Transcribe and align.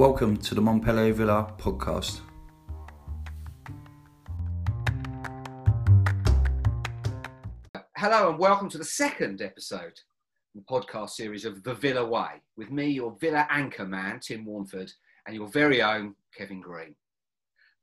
Welcome 0.00 0.38
to 0.38 0.54
the 0.54 0.62
Montpelier 0.62 1.12
Villa 1.12 1.52
podcast. 1.58 2.20
Hello 7.98 8.30
and 8.30 8.38
welcome 8.38 8.70
to 8.70 8.78
the 8.78 8.84
second 8.84 9.42
episode 9.42 9.92
of 9.92 10.54
the 10.54 10.62
podcast 10.62 11.10
series 11.10 11.44
of 11.44 11.62
The 11.64 11.74
Villa 11.74 12.02
Way 12.02 12.40
with 12.56 12.70
me, 12.70 12.88
your 12.88 13.14
Villa 13.20 13.46
anchor 13.50 13.84
man, 13.84 14.20
Tim 14.20 14.46
Warnford, 14.46 14.90
and 15.26 15.36
your 15.36 15.48
very 15.48 15.82
own 15.82 16.14
Kevin 16.34 16.62
Green. 16.62 16.94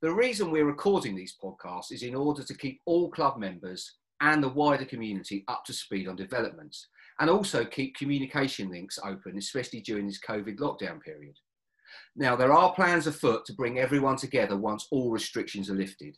The 0.02 0.12
reason 0.12 0.50
we're 0.50 0.64
recording 0.64 1.14
these 1.14 1.36
podcasts 1.40 1.92
is 1.92 2.02
in 2.02 2.16
order 2.16 2.42
to 2.42 2.54
keep 2.56 2.80
all 2.84 3.12
club 3.12 3.38
members 3.38 3.94
and 4.20 4.42
the 4.42 4.48
wider 4.48 4.86
community 4.86 5.44
up 5.46 5.64
to 5.66 5.72
speed 5.72 6.08
on 6.08 6.16
developments 6.16 6.88
and 7.20 7.30
also 7.30 7.64
keep 7.64 7.96
communication 7.96 8.72
links 8.72 8.98
open, 9.04 9.38
especially 9.38 9.82
during 9.82 10.08
this 10.08 10.18
COVID 10.18 10.56
lockdown 10.56 11.00
period. 11.00 11.36
Now, 12.16 12.36
there 12.36 12.52
are 12.52 12.72
plans 12.74 13.06
afoot 13.06 13.44
to 13.46 13.54
bring 13.54 13.78
everyone 13.78 14.16
together 14.16 14.56
once 14.56 14.86
all 14.90 15.10
restrictions 15.10 15.70
are 15.70 15.74
lifted. 15.74 16.16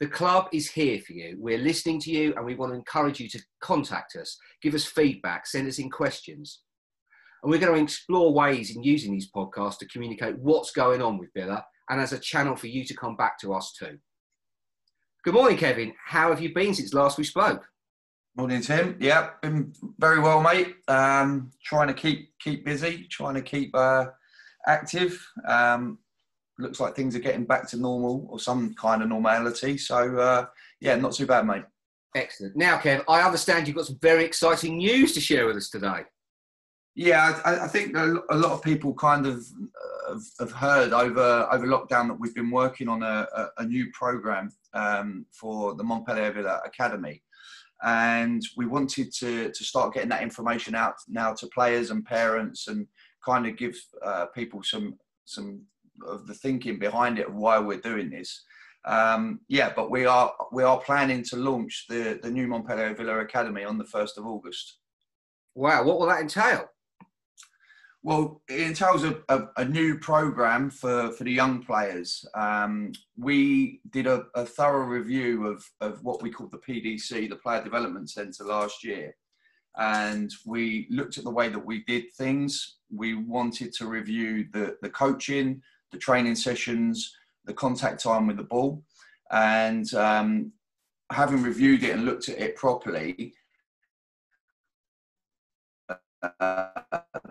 The 0.00 0.08
club 0.08 0.48
is 0.52 0.70
here 0.70 1.00
for 1.00 1.12
you. 1.12 1.36
We're 1.38 1.58
listening 1.58 2.00
to 2.00 2.10
you 2.10 2.34
and 2.36 2.44
we 2.44 2.54
want 2.54 2.72
to 2.72 2.78
encourage 2.78 3.20
you 3.20 3.28
to 3.28 3.42
contact 3.60 4.16
us, 4.16 4.36
give 4.60 4.74
us 4.74 4.84
feedback, 4.84 5.46
send 5.46 5.68
us 5.68 5.78
in 5.78 5.90
questions. 5.90 6.62
And 7.42 7.50
we're 7.50 7.60
going 7.60 7.76
to 7.76 7.82
explore 7.82 8.32
ways 8.32 8.74
in 8.74 8.82
using 8.82 9.12
these 9.12 9.30
podcasts 9.30 9.78
to 9.78 9.88
communicate 9.88 10.38
what's 10.38 10.72
going 10.72 11.00
on 11.00 11.18
with 11.18 11.32
Villa 11.34 11.64
and 11.90 12.00
as 12.00 12.12
a 12.12 12.18
channel 12.18 12.56
for 12.56 12.66
you 12.66 12.84
to 12.84 12.94
come 12.94 13.16
back 13.16 13.38
to 13.40 13.54
us 13.54 13.72
too. 13.72 13.98
Good 15.24 15.34
morning, 15.34 15.56
Kevin. 15.56 15.94
How 16.04 16.30
have 16.30 16.40
you 16.40 16.52
been 16.52 16.74
since 16.74 16.92
last 16.92 17.16
we 17.16 17.24
spoke? 17.24 17.64
Morning, 18.36 18.60
Tim. 18.62 18.96
Yeah, 19.00 19.30
been 19.42 19.72
very 19.98 20.18
well, 20.18 20.42
mate. 20.42 20.74
Um, 20.88 21.50
trying 21.62 21.88
to 21.88 21.94
keep 21.94 22.36
keep 22.40 22.64
busy, 22.64 23.06
trying 23.08 23.34
to 23.34 23.42
keep 23.42 23.74
uh, 23.76 24.06
active. 24.66 25.24
Um, 25.46 25.98
looks 26.58 26.80
like 26.80 26.94
things 26.94 27.16
are 27.16 27.20
getting 27.20 27.44
back 27.44 27.68
to 27.68 27.76
normal 27.76 28.26
or 28.30 28.38
some 28.38 28.74
kind 28.74 29.02
of 29.02 29.08
normality. 29.08 29.76
So 29.76 30.16
uh, 30.18 30.46
yeah, 30.80 30.96
not 30.96 31.12
too 31.12 31.26
bad, 31.26 31.46
mate. 31.46 31.64
Excellent. 32.16 32.56
Now, 32.56 32.78
Kev, 32.78 33.02
I 33.08 33.22
understand 33.22 33.66
you've 33.66 33.76
got 33.76 33.86
some 33.86 33.98
very 34.00 34.24
exciting 34.24 34.76
news 34.78 35.12
to 35.14 35.20
share 35.20 35.46
with 35.46 35.56
us 35.56 35.68
today. 35.68 36.04
Yeah, 36.94 37.40
I, 37.44 37.64
I 37.64 37.68
think 37.68 37.96
a 37.96 38.36
lot 38.36 38.52
of 38.52 38.62
people 38.62 38.94
kind 38.94 39.26
of 39.26 39.44
uh, 40.08 40.16
have 40.38 40.52
heard 40.52 40.92
over 40.92 41.48
over 41.50 41.66
lockdown 41.66 42.06
that 42.06 42.20
we've 42.20 42.34
been 42.34 42.52
working 42.52 42.88
on 42.88 43.02
a, 43.02 43.26
a, 43.36 43.46
a 43.58 43.64
new 43.66 43.90
program 43.92 44.52
um, 44.74 45.26
for 45.32 45.74
the 45.74 45.82
Montpelier 45.82 46.30
Villa 46.30 46.60
Academy, 46.64 47.20
and 47.82 48.42
we 48.56 48.66
wanted 48.66 49.12
to 49.14 49.50
to 49.50 49.64
start 49.64 49.92
getting 49.92 50.10
that 50.10 50.22
information 50.22 50.76
out 50.76 50.94
now 51.08 51.34
to 51.34 51.48
players 51.48 51.90
and 51.90 52.04
parents 52.04 52.68
and 52.68 52.86
kind 53.24 53.46
of 53.46 53.56
give 53.56 53.76
uh, 54.02 54.26
people 54.26 54.62
some 54.62 54.98
some 55.24 55.62
of 56.06 56.26
the 56.26 56.34
thinking 56.34 56.78
behind 56.78 57.18
it 57.18 57.28
of 57.28 57.34
why 57.34 57.58
we're 57.58 57.80
doing 57.80 58.10
this. 58.10 58.44
Um, 58.84 59.40
yeah, 59.48 59.72
but 59.74 59.90
we 59.90 60.04
are 60.04 60.32
we 60.52 60.62
are 60.62 60.78
planning 60.80 61.22
to 61.24 61.36
launch 61.36 61.86
the 61.88 62.18
the 62.22 62.30
new 62.30 62.46
Montpelier 62.46 62.94
Villa 62.94 63.18
Academy 63.20 63.64
on 63.64 63.78
the 63.78 63.84
first 63.84 64.18
of 64.18 64.26
August. 64.26 64.78
Wow, 65.54 65.84
what 65.84 65.98
will 65.98 66.08
that 66.08 66.20
entail? 66.20 66.68
Well, 68.04 68.42
it 68.50 68.60
entails 68.60 69.02
a, 69.02 69.22
a, 69.30 69.48
a, 69.56 69.64
new 69.64 69.98
program 69.98 70.68
for, 70.68 71.10
for 71.12 71.24
the 71.24 71.32
young 71.32 71.64
players. 71.64 72.22
Um, 72.34 72.92
we 73.16 73.80
did 73.88 74.06
a, 74.06 74.26
a, 74.34 74.44
thorough 74.44 74.84
review 74.84 75.46
of, 75.46 75.64
of 75.80 76.04
what 76.04 76.20
we 76.20 76.30
called 76.30 76.52
the 76.52 76.58
PDC, 76.58 77.30
the 77.30 77.36
Player 77.36 77.64
Development 77.64 78.10
Centre, 78.10 78.44
last 78.44 78.84
year. 78.84 79.16
And 79.78 80.30
we 80.44 80.86
looked 80.90 81.16
at 81.16 81.24
the 81.24 81.30
way 81.30 81.48
that 81.48 81.64
we 81.64 81.82
did 81.84 82.12
things. 82.12 82.76
We 82.94 83.14
wanted 83.14 83.72
to 83.74 83.86
review 83.86 84.46
the, 84.52 84.76
the 84.82 84.90
coaching, 84.90 85.62
the 85.92 85.98
training 85.98 86.34
sessions, 86.36 87.14
the 87.44 87.54
contact 87.54 88.02
time 88.02 88.26
with 88.26 88.36
the 88.36 88.44
ball. 88.44 88.82
And 89.30 89.92
um, 89.94 90.52
having 91.10 91.42
reviewed 91.42 91.82
it 91.82 91.90
and 91.90 92.04
looked 92.04 92.28
at 92.28 92.38
it 92.38 92.56
properly, 92.56 93.34
uh, 96.40 96.68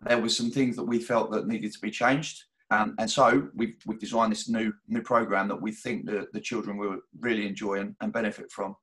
there 0.04 0.20
were 0.20 0.30
some 0.30 0.52
things 0.52 0.76
that 0.76 0.84
we 0.84 1.00
felt 1.00 1.32
that 1.32 1.48
needed 1.48 1.72
to 1.74 1.80
be 1.80 1.92
changed. 1.92 2.44
Um, 2.70 2.96
and 2.98 3.10
so 3.10 3.50
we've, 3.56 3.76
we've 3.86 4.00
designed 4.00 4.32
this 4.32 4.50
new 4.50 4.74
new 4.88 5.02
program 5.02 5.48
that 5.48 5.62
we 5.62 5.72
think 5.72 6.06
that 6.08 6.34
the 6.34 6.40
children 6.40 6.78
will 6.78 7.00
really 7.20 7.46
enjoy 7.46 7.76
and, 7.76 7.96
and 8.02 8.12
benefit 8.12 8.52
from. 8.52 8.76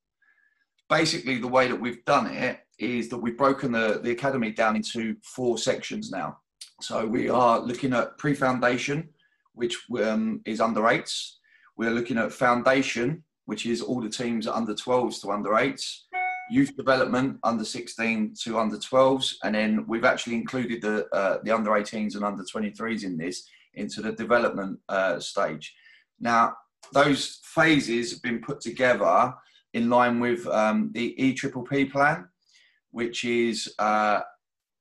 Basically, 0.88 1.38
the 1.38 1.48
way 1.48 1.66
that 1.68 1.80
we've 1.80 2.04
done 2.04 2.26
it 2.26 2.60
is 2.78 3.08
that 3.08 3.18
we've 3.18 3.38
broken 3.38 3.72
the, 3.72 4.00
the 4.02 4.10
academy 4.10 4.50
down 4.50 4.76
into 4.76 5.16
four 5.22 5.58
sections 5.58 6.10
now. 6.10 6.38
So 6.80 7.06
we 7.06 7.28
are 7.28 7.60
looking 7.60 7.92
at 7.92 8.18
pre-foundation, 8.18 9.08
which 9.54 9.76
um, 10.02 10.40
is 10.44 10.60
under 10.60 10.88
eights. 10.88 11.38
We're 11.76 11.90
looking 11.90 12.18
at 12.18 12.32
foundation, 12.32 13.24
which 13.46 13.66
is 13.66 13.82
all 13.82 14.00
the 14.00 14.08
teams 14.08 14.46
under 14.46 14.74
12s 14.74 15.20
to 15.22 15.30
under 15.30 15.56
eights 15.56 16.06
youth 16.50 16.76
development 16.76 17.38
under 17.44 17.64
16 17.64 18.34
to 18.42 18.58
under 18.58 18.76
12s, 18.76 19.36
and 19.44 19.54
then 19.54 19.84
we've 19.86 20.04
actually 20.04 20.34
included 20.34 20.82
the 20.82 21.06
uh, 21.14 21.38
the 21.44 21.52
under 21.52 21.70
18s 21.70 22.16
and 22.16 22.24
under 22.24 22.42
23s 22.42 23.04
in 23.04 23.16
this 23.16 23.48
into 23.74 24.02
the 24.02 24.12
development 24.12 24.78
uh, 24.88 25.20
stage. 25.20 25.72
Now, 26.18 26.56
those 26.92 27.38
phases 27.44 28.10
have 28.10 28.22
been 28.22 28.40
put 28.40 28.60
together 28.60 29.32
in 29.74 29.88
line 29.88 30.18
with 30.18 30.44
um, 30.48 30.90
the 30.92 31.14
EPPP 31.18 31.92
plan, 31.92 32.28
which 32.90 33.24
is 33.24 33.72
uh, 33.78 34.20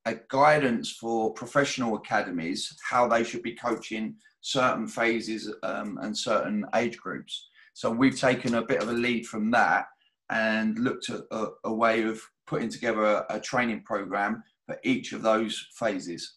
a 0.05 0.15
guidance 0.29 0.91
for 0.91 1.33
professional 1.33 1.95
academies 1.95 2.75
how 2.89 3.07
they 3.07 3.23
should 3.23 3.43
be 3.43 3.55
coaching 3.55 4.15
certain 4.41 4.87
phases 4.87 5.53
um, 5.63 5.97
and 6.01 6.17
certain 6.17 6.65
age 6.75 6.97
groups. 6.97 7.49
So 7.73 7.91
we've 7.91 8.19
taken 8.19 8.55
a 8.55 8.65
bit 8.65 8.81
of 8.81 8.89
a 8.89 8.93
lead 8.93 9.27
from 9.27 9.51
that 9.51 9.85
and 10.29 10.77
looked 10.79 11.09
at 11.09 11.21
a, 11.31 11.47
a 11.65 11.73
way 11.73 12.03
of 12.03 12.21
putting 12.47 12.69
together 12.69 13.03
a, 13.03 13.25
a, 13.29 13.39
training 13.39 13.83
program 13.83 14.43
for 14.65 14.77
each 14.83 15.13
of 15.13 15.21
those 15.21 15.67
phases. 15.73 16.35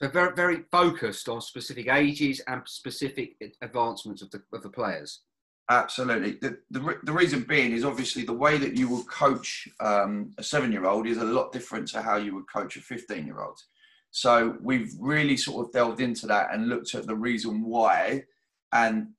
So 0.00 0.08
very, 0.08 0.34
very 0.34 0.64
focused 0.72 1.28
on 1.28 1.40
specific 1.40 1.88
ages 1.88 2.40
and 2.46 2.62
specific 2.66 3.36
advancements 3.60 4.22
of 4.22 4.30
the, 4.30 4.42
of 4.52 4.62
the 4.62 4.70
players. 4.70 5.20
Absolutely. 5.70 6.32
The, 6.32 6.58
the, 6.72 6.98
the 7.04 7.12
reason 7.12 7.44
being 7.44 7.70
is 7.70 7.84
obviously 7.84 8.24
the 8.24 8.32
way 8.32 8.58
that 8.58 8.76
you 8.76 8.88
would 8.88 9.06
coach 9.06 9.68
um, 9.78 10.32
a 10.36 10.42
seven 10.42 10.72
year 10.72 10.84
old 10.84 11.06
is 11.06 11.18
a 11.18 11.24
lot 11.24 11.52
different 11.52 11.86
to 11.88 12.02
how 12.02 12.16
you 12.16 12.34
would 12.34 12.50
coach 12.52 12.76
a 12.76 12.80
15 12.80 13.24
year 13.24 13.40
old. 13.40 13.56
So 14.10 14.56
we've 14.60 14.92
really 14.98 15.36
sort 15.36 15.64
of 15.64 15.72
delved 15.72 16.00
into 16.00 16.26
that 16.26 16.52
and 16.52 16.68
looked 16.68 16.96
at 16.96 17.06
the 17.06 17.14
reason 17.14 17.62
why 17.62 18.24
and 18.72 19.10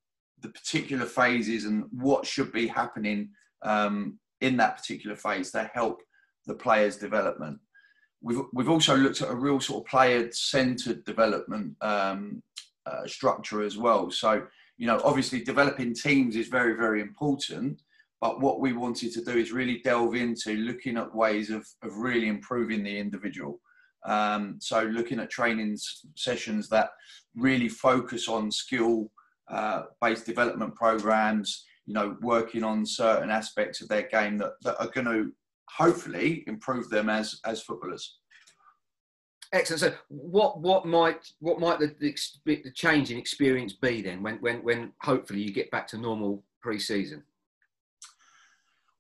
the 0.42 0.50
particular 0.50 1.06
phases 1.06 1.64
and 1.64 1.86
what 1.92 2.26
should 2.26 2.52
be 2.52 2.68
happening 2.68 3.30
um, 3.62 4.20
in 4.42 4.58
that 4.58 4.76
particular 4.76 5.16
phase 5.16 5.52
to 5.52 5.72
help 5.74 6.02
the 6.48 6.54
player's 6.54 6.98
development. 6.98 7.60
We've, 8.22 8.42
we've 8.52 8.70
also 8.70 8.98
looked 8.98 9.22
at 9.22 9.32
a 9.32 9.36
real 9.36 9.62
sort 9.62 9.86
of 9.86 9.90
player 9.90 10.30
centered 10.34 11.06
development 11.06 11.78
um, 11.80 12.44
uh, 12.86 13.08
structure 13.08 13.64
as 13.64 13.78
well. 13.78 14.12
So, 14.12 14.48
you 14.82 14.88
know, 14.88 15.00
obviously 15.04 15.44
developing 15.44 15.94
teams 15.94 16.36
is 16.36 16.48
very, 16.48 16.74
very 16.76 17.02
important. 17.02 17.84
But 18.20 18.42
what 18.42 18.60
we 18.60 18.74
wanted 18.74 19.14
to 19.14 19.24
do 19.24 19.38
is 19.38 19.52
really 19.52 19.80
delve 19.84 20.16
into 20.16 20.56
looking 20.56 20.98
at 20.98 21.14
ways 21.14 21.52
of, 21.52 21.68
of 21.84 21.98
really 21.98 22.28
improving 22.28 22.84
the 22.84 22.98
individual. 22.98 23.60
Um, 24.08 24.58
so, 24.60 24.82
looking 24.82 25.20
at 25.20 25.30
training 25.30 25.78
sessions 26.16 26.68
that 26.70 26.90
really 27.36 27.70
focus 27.70 28.28
on 28.28 28.50
skill 28.50 29.12
uh, 29.52 29.84
based 30.02 30.26
development 30.26 30.74
programs, 30.74 31.64
you 31.86 31.94
know, 31.94 32.18
working 32.24 32.64
on 32.64 32.84
certain 32.84 33.30
aspects 33.30 33.82
of 33.82 33.88
their 33.88 34.08
game 34.08 34.40
that, 34.40 34.54
that 34.64 34.80
are 34.80 34.90
going 34.90 35.06
to 35.06 35.32
hopefully 35.70 36.44
improve 36.48 36.90
them 36.90 37.08
as 37.08 37.40
as 37.46 37.62
footballers. 37.62 38.18
Excellent. 39.54 39.82
So, 39.82 39.94
what 40.08 40.60
what 40.60 40.86
might 40.86 41.32
what 41.40 41.60
might 41.60 41.80
the, 41.80 41.94
the, 42.00 42.62
the 42.64 42.72
change 42.72 43.12
in 43.12 43.18
experience 43.18 43.74
be 43.74 44.02
then 44.02 44.24
when 44.24 44.36
when 44.38 44.64
when 44.64 44.94
hopefully 45.02 45.42
you 45.42 45.52
get 45.52 45.72
back 45.72 45.88
to 45.88 45.98
normal 45.98 46.44
pre-season? 46.62 47.24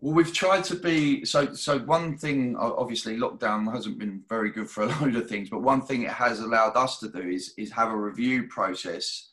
Well, 0.02 0.16
we've 0.16 0.34
tried 0.34 0.64
to 0.66 0.76
be 0.76 1.24
so. 1.26 1.54
So 1.54 1.80
one 1.80 2.18
thing, 2.18 2.58
obviously, 2.58 3.18
lockdown 3.18 3.72
hasn't 3.72 4.00
been 4.00 4.24
very 4.28 4.52
good 4.52 4.70
for 4.70 4.84
a 4.84 4.88
load 5.02 5.16
of 5.16 5.30
things. 5.30 5.50
But 5.50 5.62
one 5.62 5.82
thing 5.82 6.04
it 6.04 6.12
has 6.12 6.40
allowed 6.40 6.76
us 6.76 7.00
to 7.00 7.10
do 7.10 7.22
is 7.22 7.54
is 7.58 7.72
have 7.72 7.92
a 7.92 7.98
review 7.98 8.48
process 8.48 9.32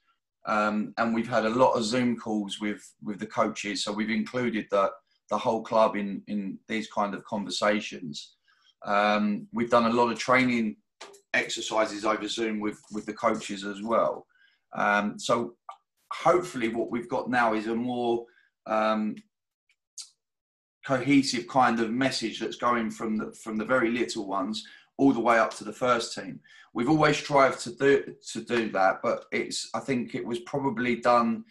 um, 0.49 0.95
and 0.97 1.15
we've 1.15 1.29
had 1.29 1.45
a 1.45 1.51
lot 1.51 1.75
of 1.75 1.85
Zoom 1.85 2.17
calls 2.17 2.59
with 2.59 2.95
with 3.05 3.21
the 3.21 3.27
coaches. 3.27 3.85
So 3.85 3.93
we've 3.93 4.11
included 4.11 4.67
the 4.71 4.91
the 5.31 5.39
whole 5.39 5.63
club 5.63 5.95
in 5.95 6.23
in 6.27 6.59
these 6.69 6.91
kind 6.91 7.15
of 7.15 7.23
conversations. 7.25 8.35
Um, 8.85 9.47
we've 9.53 9.71
done 9.71 9.87
a 9.87 9.93
lot 9.93 10.11
of 10.11 10.19
training 10.19 10.77
exercises 11.39 12.05
over 12.05 12.29
Zoom 12.29 12.61
with 12.61 12.81
with 12.93 13.07
the 13.07 13.15
coaches 13.15 13.65
as 13.65 13.81
well. 13.83 14.27
Um, 14.77 15.19
so 15.19 15.55
hopefully, 16.13 16.69
what 16.69 16.91
we've 16.91 17.09
got 17.09 17.31
now 17.31 17.55
is 17.55 17.67
a 17.67 17.75
more 17.75 18.25
um, 18.67 19.17
cohesive 20.85 21.47
kind 21.49 21.81
of 21.81 21.91
message 21.91 22.41
that's 22.41 22.57
going 22.57 22.91
from 22.91 23.17
the 23.17 23.33
from 23.43 23.57
the 23.57 23.65
very 23.65 23.91
little 23.91 24.27
ones 24.27 24.65
all 24.99 25.13
the 25.13 25.21
way 25.21 25.39
up 25.39 25.55
to 25.55 25.65
the 25.65 25.73
first 25.73 26.15
team. 26.15 26.41
We've 26.75 26.89
always 26.89 27.17
strived 27.17 27.61
to 27.61 27.75
do 27.75 28.15
to 28.33 28.41
do 28.43 28.71
that, 28.73 29.01
but 29.03 29.25
it's 29.33 29.69
I 29.75 29.81
think 29.81 30.15
it 30.15 30.25
was 30.25 30.41
probably 30.41 30.97
done 30.97 31.45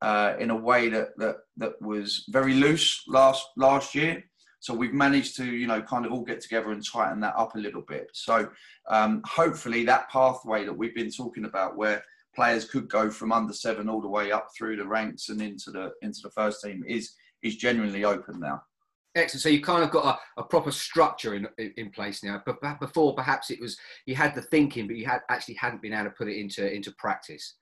uh, 0.00 0.34
in 0.38 0.50
a 0.50 0.56
way 0.56 0.88
that, 0.88 1.08
that 1.18 1.36
that 1.56 1.80
was 1.80 2.24
very 2.28 2.54
loose 2.54 3.02
last 3.08 3.46
last 3.56 3.94
year. 3.94 4.24
So 4.60 4.74
we've 4.74 4.92
managed 4.92 5.36
to, 5.36 5.44
you 5.44 5.66
know, 5.66 5.80
kind 5.80 6.04
of 6.04 6.12
all 6.12 6.24
get 6.24 6.40
together 6.40 6.72
and 6.72 6.84
tighten 6.84 7.20
that 7.20 7.36
up 7.36 7.54
a 7.54 7.58
little 7.58 7.82
bit. 7.82 8.10
So 8.12 8.48
um, 8.88 9.22
hopefully 9.24 9.84
that 9.84 10.10
pathway 10.10 10.64
that 10.64 10.76
we've 10.76 10.94
been 10.94 11.10
talking 11.10 11.44
about, 11.44 11.76
where 11.76 12.02
players 12.34 12.64
could 12.64 12.88
go 12.88 13.10
from 13.10 13.32
under 13.32 13.52
seven 13.52 13.88
all 13.88 14.00
the 14.00 14.08
way 14.08 14.32
up 14.32 14.48
through 14.56 14.76
the 14.76 14.86
ranks 14.86 15.28
and 15.28 15.40
into 15.40 15.70
the 15.70 15.92
into 16.02 16.20
the 16.22 16.30
first 16.30 16.62
team, 16.62 16.84
is 16.86 17.14
is 17.42 17.56
genuinely 17.56 18.04
open 18.04 18.40
now. 18.40 18.62
Excellent. 19.14 19.42
So 19.42 19.48
you 19.48 19.62
kind 19.62 19.82
of 19.82 19.90
got 19.90 20.20
a, 20.36 20.40
a 20.40 20.44
proper 20.44 20.70
structure 20.70 21.34
in, 21.34 21.48
in, 21.58 21.72
in 21.76 21.90
place 21.90 22.22
now. 22.22 22.42
But 22.44 22.60
before, 22.78 23.14
perhaps 23.14 23.50
it 23.50 23.60
was 23.60 23.76
you 24.06 24.14
had 24.14 24.34
the 24.34 24.42
thinking, 24.42 24.86
but 24.86 24.96
you 24.96 25.06
had 25.06 25.20
actually 25.28 25.54
hadn't 25.54 25.82
been 25.82 25.92
able 25.92 26.04
to 26.04 26.10
put 26.10 26.28
it 26.28 26.36
into 26.36 26.72
into 26.72 26.92
practice. 26.98 27.54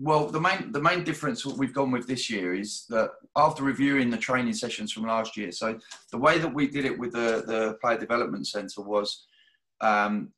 Well, 0.00 0.26
the 0.26 0.40
main 0.40 0.72
the 0.72 0.82
main 0.82 1.04
difference 1.04 1.46
what 1.46 1.56
we've 1.56 1.72
gone 1.72 1.92
with 1.92 2.06
this 2.06 2.28
year 2.28 2.52
is 2.54 2.84
that 2.88 3.10
after 3.36 3.62
reviewing 3.62 4.10
the 4.10 4.16
training 4.16 4.54
sessions 4.54 4.92
from 4.92 5.06
last 5.06 5.36
year, 5.36 5.52
so 5.52 5.78
the 6.10 6.18
way 6.18 6.38
that 6.38 6.52
we 6.52 6.66
did 6.66 6.84
it 6.84 6.98
with 6.98 7.12
the 7.12 7.44
the 7.46 7.78
player 7.80 7.98
development 7.98 8.46
centre 8.48 8.82
was, 8.82 9.26
um, 9.80 10.32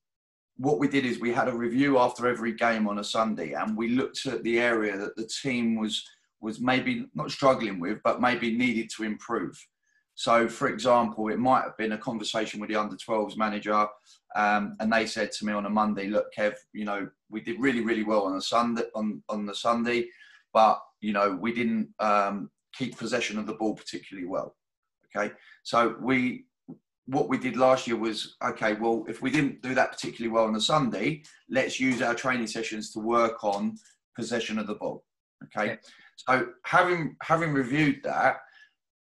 what 0.58 0.78
we 0.78 0.88
did 0.88 1.06
is 1.06 1.18
we 1.18 1.32
had 1.32 1.48
a 1.48 1.56
review 1.56 1.98
after 1.98 2.26
every 2.26 2.52
game 2.52 2.86
on 2.86 2.98
a 2.98 3.04
Sunday, 3.04 3.52
and 3.52 3.76
we 3.76 3.88
looked 3.88 4.26
at 4.26 4.42
the 4.42 4.58
area 4.58 4.96
that 4.98 5.16
the 5.16 5.28
team 5.42 5.76
was 5.76 6.04
was 6.40 6.60
maybe 6.60 7.06
not 7.14 7.30
struggling 7.30 7.80
with, 7.80 7.98
but 8.04 8.20
maybe 8.20 8.56
needed 8.56 8.90
to 8.90 9.04
improve. 9.04 9.58
So, 10.16 10.48
for 10.48 10.68
example, 10.68 11.28
it 11.28 11.38
might 11.38 11.62
have 11.64 11.76
been 11.76 11.92
a 11.92 11.98
conversation 11.98 12.58
with 12.58 12.70
the 12.70 12.76
under 12.76 12.96
12s 12.96 13.36
manager, 13.36 13.86
um, 14.34 14.74
and 14.80 14.90
they 14.90 15.04
said 15.04 15.30
to 15.32 15.44
me 15.44 15.52
on 15.52 15.66
a 15.66 15.70
Monday, 15.70 16.08
"Look, 16.08 16.32
Kev, 16.34 16.54
you 16.72 16.86
know, 16.86 17.08
we 17.28 17.42
did 17.42 17.60
really, 17.60 17.82
really 17.82 18.02
well 18.02 18.22
on 18.22 18.34
the 18.34 18.42
Sunday 18.42 18.84
on 18.94 19.22
on 19.28 19.44
the 19.44 19.54
Sunday, 19.54 20.08
but 20.54 20.80
you 21.02 21.12
know, 21.12 21.36
we 21.36 21.52
didn't 21.52 21.90
um, 22.00 22.50
keep 22.74 22.96
possession 22.96 23.38
of 23.38 23.46
the 23.46 23.54
ball 23.54 23.74
particularly 23.74 24.26
well." 24.26 24.56
Okay, 25.14 25.34
so 25.64 25.96
we 26.00 26.46
what 27.04 27.28
we 27.28 27.36
did 27.36 27.58
last 27.58 27.86
year 27.86 27.98
was 27.98 28.36
okay. 28.42 28.72
Well, 28.72 29.04
if 29.08 29.20
we 29.20 29.30
didn't 29.30 29.60
do 29.60 29.74
that 29.74 29.92
particularly 29.92 30.32
well 30.32 30.44
on 30.44 30.54
the 30.54 30.62
Sunday, 30.62 31.24
let's 31.50 31.78
use 31.78 32.00
our 32.00 32.14
training 32.14 32.46
sessions 32.46 32.90
to 32.92 33.00
work 33.00 33.44
on 33.44 33.76
possession 34.16 34.58
of 34.58 34.66
the 34.66 34.76
ball. 34.76 35.04
Okay, 35.44 35.72
yeah. 35.72 35.76
so 36.16 36.48
having 36.64 37.16
having 37.20 37.52
reviewed 37.52 38.00
that 38.02 38.38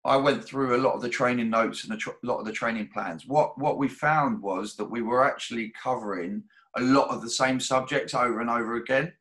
I 0.08 0.18
went 0.18 0.44
through 0.44 0.76
a 0.76 0.84
lot 0.84 0.94
of 0.94 1.02
the 1.02 1.10
training 1.10 1.50
notes 1.50 1.84
and 1.84 1.94
a 1.94 1.98
tr- 1.98 2.12
lot 2.24 2.40
of 2.40 2.46
the 2.46 2.52
training 2.52 2.90
plans. 2.94 3.28
What 3.28 3.58
what 3.60 3.78
we 3.78 3.88
found 3.88 4.42
was 4.42 4.76
that 4.76 4.90
we 4.90 5.02
were 5.02 5.26
actually 5.26 5.74
covering 5.82 6.44
a 6.76 6.82
lot 6.82 7.10
of 7.10 7.22
the 7.22 7.30
same 7.30 7.60
subjects 7.60 8.14
over 8.14 8.40
and 8.40 8.50
over 8.50 8.76
again. 8.76 9.14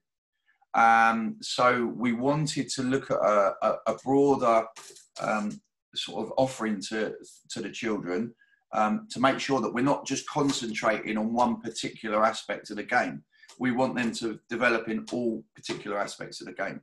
Um, 0.75 1.37
so 1.41 1.87
we 1.87 2.13
wanted 2.13 2.69
to 2.69 2.83
look 2.83 3.11
at 3.11 3.17
a, 3.17 3.55
a, 3.63 3.75
a 3.87 3.95
broader 4.05 4.67
um, 5.21 5.61
sort 5.95 6.27
of 6.27 6.33
offering 6.37 6.81
to 6.91 7.15
to 7.51 7.61
the 7.61 7.71
children 7.71 8.35
um, 8.73 9.09
to 9.11 9.21
make 9.21 9.41
sure 9.41 9.61
that 9.61 9.73
we're 9.73 9.81
not 9.81 10.07
just 10.07 10.29
concentrating 10.29 11.17
on 11.17 11.33
one 11.33 11.61
particular 11.61 12.25
aspect 12.25 12.71
of 12.71 12.77
the 12.77 12.83
game. 12.83 13.25
We 13.59 13.73
want 13.73 13.97
them 13.97 14.13
to 14.13 14.39
develop 14.49 14.89
in 14.89 15.07
all 15.13 15.43
particular 15.55 15.99
aspects 15.99 16.41
of 16.41 16.47
the 16.47 16.53
game. 16.53 16.81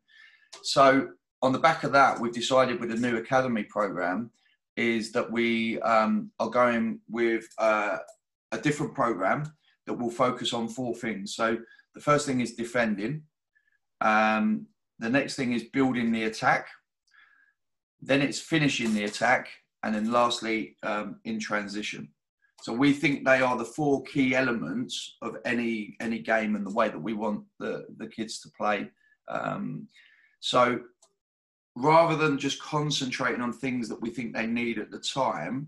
So 0.64 1.10
on 1.44 1.52
the 1.52 1.60
back 1.60 1.84
of 1.84 1.92
that, 1.92 2.20
we've 2.20 2.34
decided 2.34 2.80
with 2.80 2.90
the 2.90 2.96
new 2.96 3.18
academy 3.18 3.64
program 3.64 4.32
is 4.78 5.12
that 5.12 5.30
we 5.30 5.80
um, 5.82 6.32
are 6.40 6.50
going 6.50 7.00
with 7.10 7.46
uh, 7.58 7.98
a 8.54 8.58
different 8.58 8.96
program 8.96 9.44
that 9.86 9.94
will 9.94 10.10
focus 10.10 10.54
on 10.54 10.70
four 10.70 10.96
things. 10.96 11.36
So 11.36 11.58
the 11.94 12.02
first 12.02 12.26
thing 12.26 12.40
is 12.40 12.56
defending. 12.56 13.24
Um, 14.00 14.68
the 15.00 15.10
next 15.10 15.36
thing 15.36 15.52
is 15.52 15.66
building 15.66 16.12
the 16.14 16.24
attack. 16.24 16.70
Then 18.02 18.22
it's 18.22 18.40
finishing 18.40 18.94
the 18.94 19.04
attack, 19.04 19.50
and 19.84 19.94
then 19.94 20.12
lastly, 20.12 20.78
um, 20.82 21.20
in 21.26 21.40
transition. 21.40 22.10
So 22.62 22.72
we 22.72 22.94
think 22.94 23.26
they 23.26 23.42
are 23.42 23.58
the 23.58 23.66
four 23.66 24.04
key 24.04 24.34
elements 24.34 25.18
of 25.22 25.36
any 25.44 25.98
any 26.00 26.20
game 26.20 26.56
and 26.56 26.66
the 26.66 26.74
way 26.74 26.88
that 26.88 27.00
we 27.00 27.14
want 27.14 27.44
the 27.60 27.86
the 27.98 28.08
kids 28.08 28.40
to 28.42 28.50
play. 28.58 28.90
Um, 29.28 29.88
so 30.40 30.80
rather 31.76 32.16
than 32.16 32.38
just 32.38 32.62
concentrating 32.62 33.42
on 33.42 33.54
things 33.54 33.90
that 33.90 34.02
we 34.02 34.10
think 34.10 34.34
they 34.34 34.48
need 34.48 34.78
at 34.78 34.92
the 34.92 35.00
time, 35.00 35.68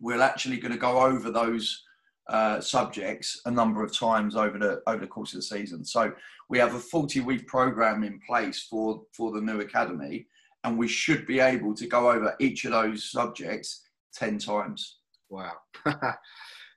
we're 0.00 0.22
actually 0.22 0.58
going 0.58 0.72
to 0.72 0.78
go 0.78 1.00
over 1.00 1.30
those 1.30 1.84
uh, 2.28 2.60
subjects 2.60 3.40
a 3.46 3.50
number 3.50 3.82
of 3.82 3.96
times 3.96 4.36
over 4.36 4.58
the 4.58 4.82
over 4.86 5.00
the 5.00 5.06
course 5.06 5.32
of 5.32 5.38
the 5.38 5.42
season. 5.42 5.84
So 5.84 6.12
we 6.48 6.58
have 6.58 6.74
a 6.74 6.78
40 6.78 7.20
week 7.20 7.46
program 7.46 8.04
in 8.04 8.20
place 8.26 8.66
for 8.70 9.02
for 9.12 9.32
the 9.32 9.40
new 9.40 9.60
academy, 9.60 10.26
and 10.64 10.78
we 10.78 10.88
should 10.88 11.26
be 11.26 11.40
able 11.40 11.74
to 11.74 11.86
go 11.86 12.10
over 12.10 12.34
each 12.38 12.64
of 12.64 12.72
those 12.72 13.10
subjects 13.10 13.82
10 14.14 14.38
times. 14.38 14.98
Wow. 15.30 15.52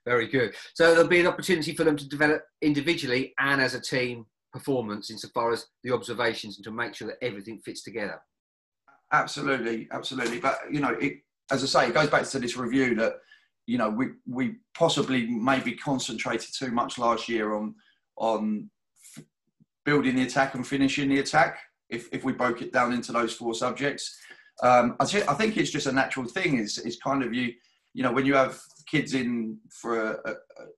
Very 0.04 0.26
good. 0.26 0.54
So 0.74 0.92
there'll 0.92 1.08
be 1.08 1.20
an 1.20 1.26
opportunity 1.26 1.74
for 1.74 1.84
them 1.84 1.96
to 1.96 2.08
develop 2.08 2.42
individually 2.60 3.34
and 3.38 3.60
as 3.60 3.74
a 3.74 3.80
team 3.80 4.26
performance 4.52 5.10
insofar 5.10 5.52
as 5.52 5.66
the 5.84 5.92
observations 5.92 6.56
and 6.56 6.64
to 6.64 6.70
make 6.70 6.94
sure 6.94 7.08
that 7.08 7.24
everything 7.24 7.60
fits 7.64 7.82
together. 7.82 8.20
Absolutely, 9.12 9.88
absolutely. 9.92 10.38
But 10.40 10.58
you 10.70 10.80
know, 10.80 10.96
it, 11.00 11.18
as 11.50 11.62
I 11.62 11.66
say, 11.66 11.88
it 11.88 11.94
goes 11.94 12.08
back 12.08 12.24
to 12.24 12.38
this 12.38 12.56
review 12.56 12.94
that 12.96 13.14
you 13.66 13.78
know 13.78 13.90
we 13.90 14.06
we 14.26 14.56
possibly 14.74 15.26
maybe 15.26 15.72
concentrated 15.72 16.54
too 16.54 16.70
much 16.72 16.98
last 16.98 17.28
year 17.28 17.54
on 17.54 17.74
on 18.16 18.70
f- 19.16 19.24
building 19.84 20.16
the 20.16 20.22
attack 20.22 20.54
and 20.54 20.66
finishing 20.66 21.08
the 21.10 21.18
attack. 21.18 21.58
If 21.90 22.08
if 22.12 22.24
we 22.24 22.32
broke 22.32 22.62
it 22.62 22.72
down 22.72 22.92
into 22.92 23.12
those 23.12 23.34
four 23.34 23.54
subjects, 23.54 24.16
um, 24.62 24.96
I, 24.98 25.04
th- 25.04 25.26
I 25.28 25.34
think 25.34 25.58
it's 25.58 25.70
just 25.70 25.86
a 25.86 25.92
natural 25.92 26.26
thing. 26.26 26.58
Is 26.58 26.78
is 26.78 26.96
kind 26.96 27.22
of 27.22 27.34
you 27.34 27.52
you 27.92 28.02
know 28.02 28.12
when 28.12 28.24
you 28.24 28.34
have 28.34 28.58
kids 28.90 29.12
in 29.12 29.58
for 29.70 30.12
a, 30.12 30.30
a, 30.30 30.34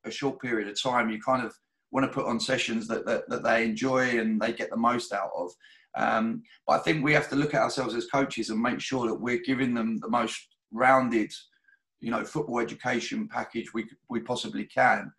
a 0.06 0.10
short 0.10 0.40
period 0.40 0.68
of 0.68 0.80
time, 0.80 1.08
you 1.08 1.20
kind 1.20 1.44
of 1.46 1.54
want 1.92 2.04
to 2.04 2.12
put 2.12 2.26
on 2.26 2.40
sessions 2.40 2.88
that, 2.88 3.06
that, 3.06 3.28
that 3.28 3.44
they 3.44 3.64
enjoy 3.64 4.18
and 4.18 4.40
they 4.40 4.52
get 4.52 4.68
the 4.68 4.76
most 4.76 5.12
out 5.12 5.30
of. 5.36 5.52
Um, 5.96 6.42
but 6.66 6.80
I 6.80 6.82
think 6.82 7.04
we 7.04 7.12
have 7.12 7.28
to 7.30 7.36
look 7.36 7.54
at 7.54 7.62
ourselves 7.62 7.94
as 7.94 8.06
coaches 8.06 8.50
and 8.50 8.60
make 8.60 8.80
sure 8.80 9.06
that 9.06 9.14
we're 9.14 9.42
giving 9.44 9.74
them 9.74 9.98
the 9.98 10.08
most 10.08 10.48
rounded, 10.72 11.32
you 12.00 12.10
know, 12.10 12.24
football 12.24 12.60
education 12.60 13.28
package 13.28 13.72
we 13.72 13.86
we 14.08 14.20
possibly 14.20 14.64
can. 14.64 15.12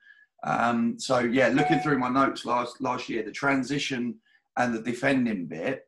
Um, 0.44 1.00
so 1.00 1.20
yeah, 1.20 1.48
looking 1.48 1.80
through 1.80 2.00
my 2.00 2.10
notes 2.10 2.46
last 2.46 2.82
last 2.82 3.10
year, 3.10 3.24
the 3.24 3.32
transition 3.32 4.16
and 4.58 4.74
the 4.74 4.82
defending 4.82 5.48
bit 5.48 5.88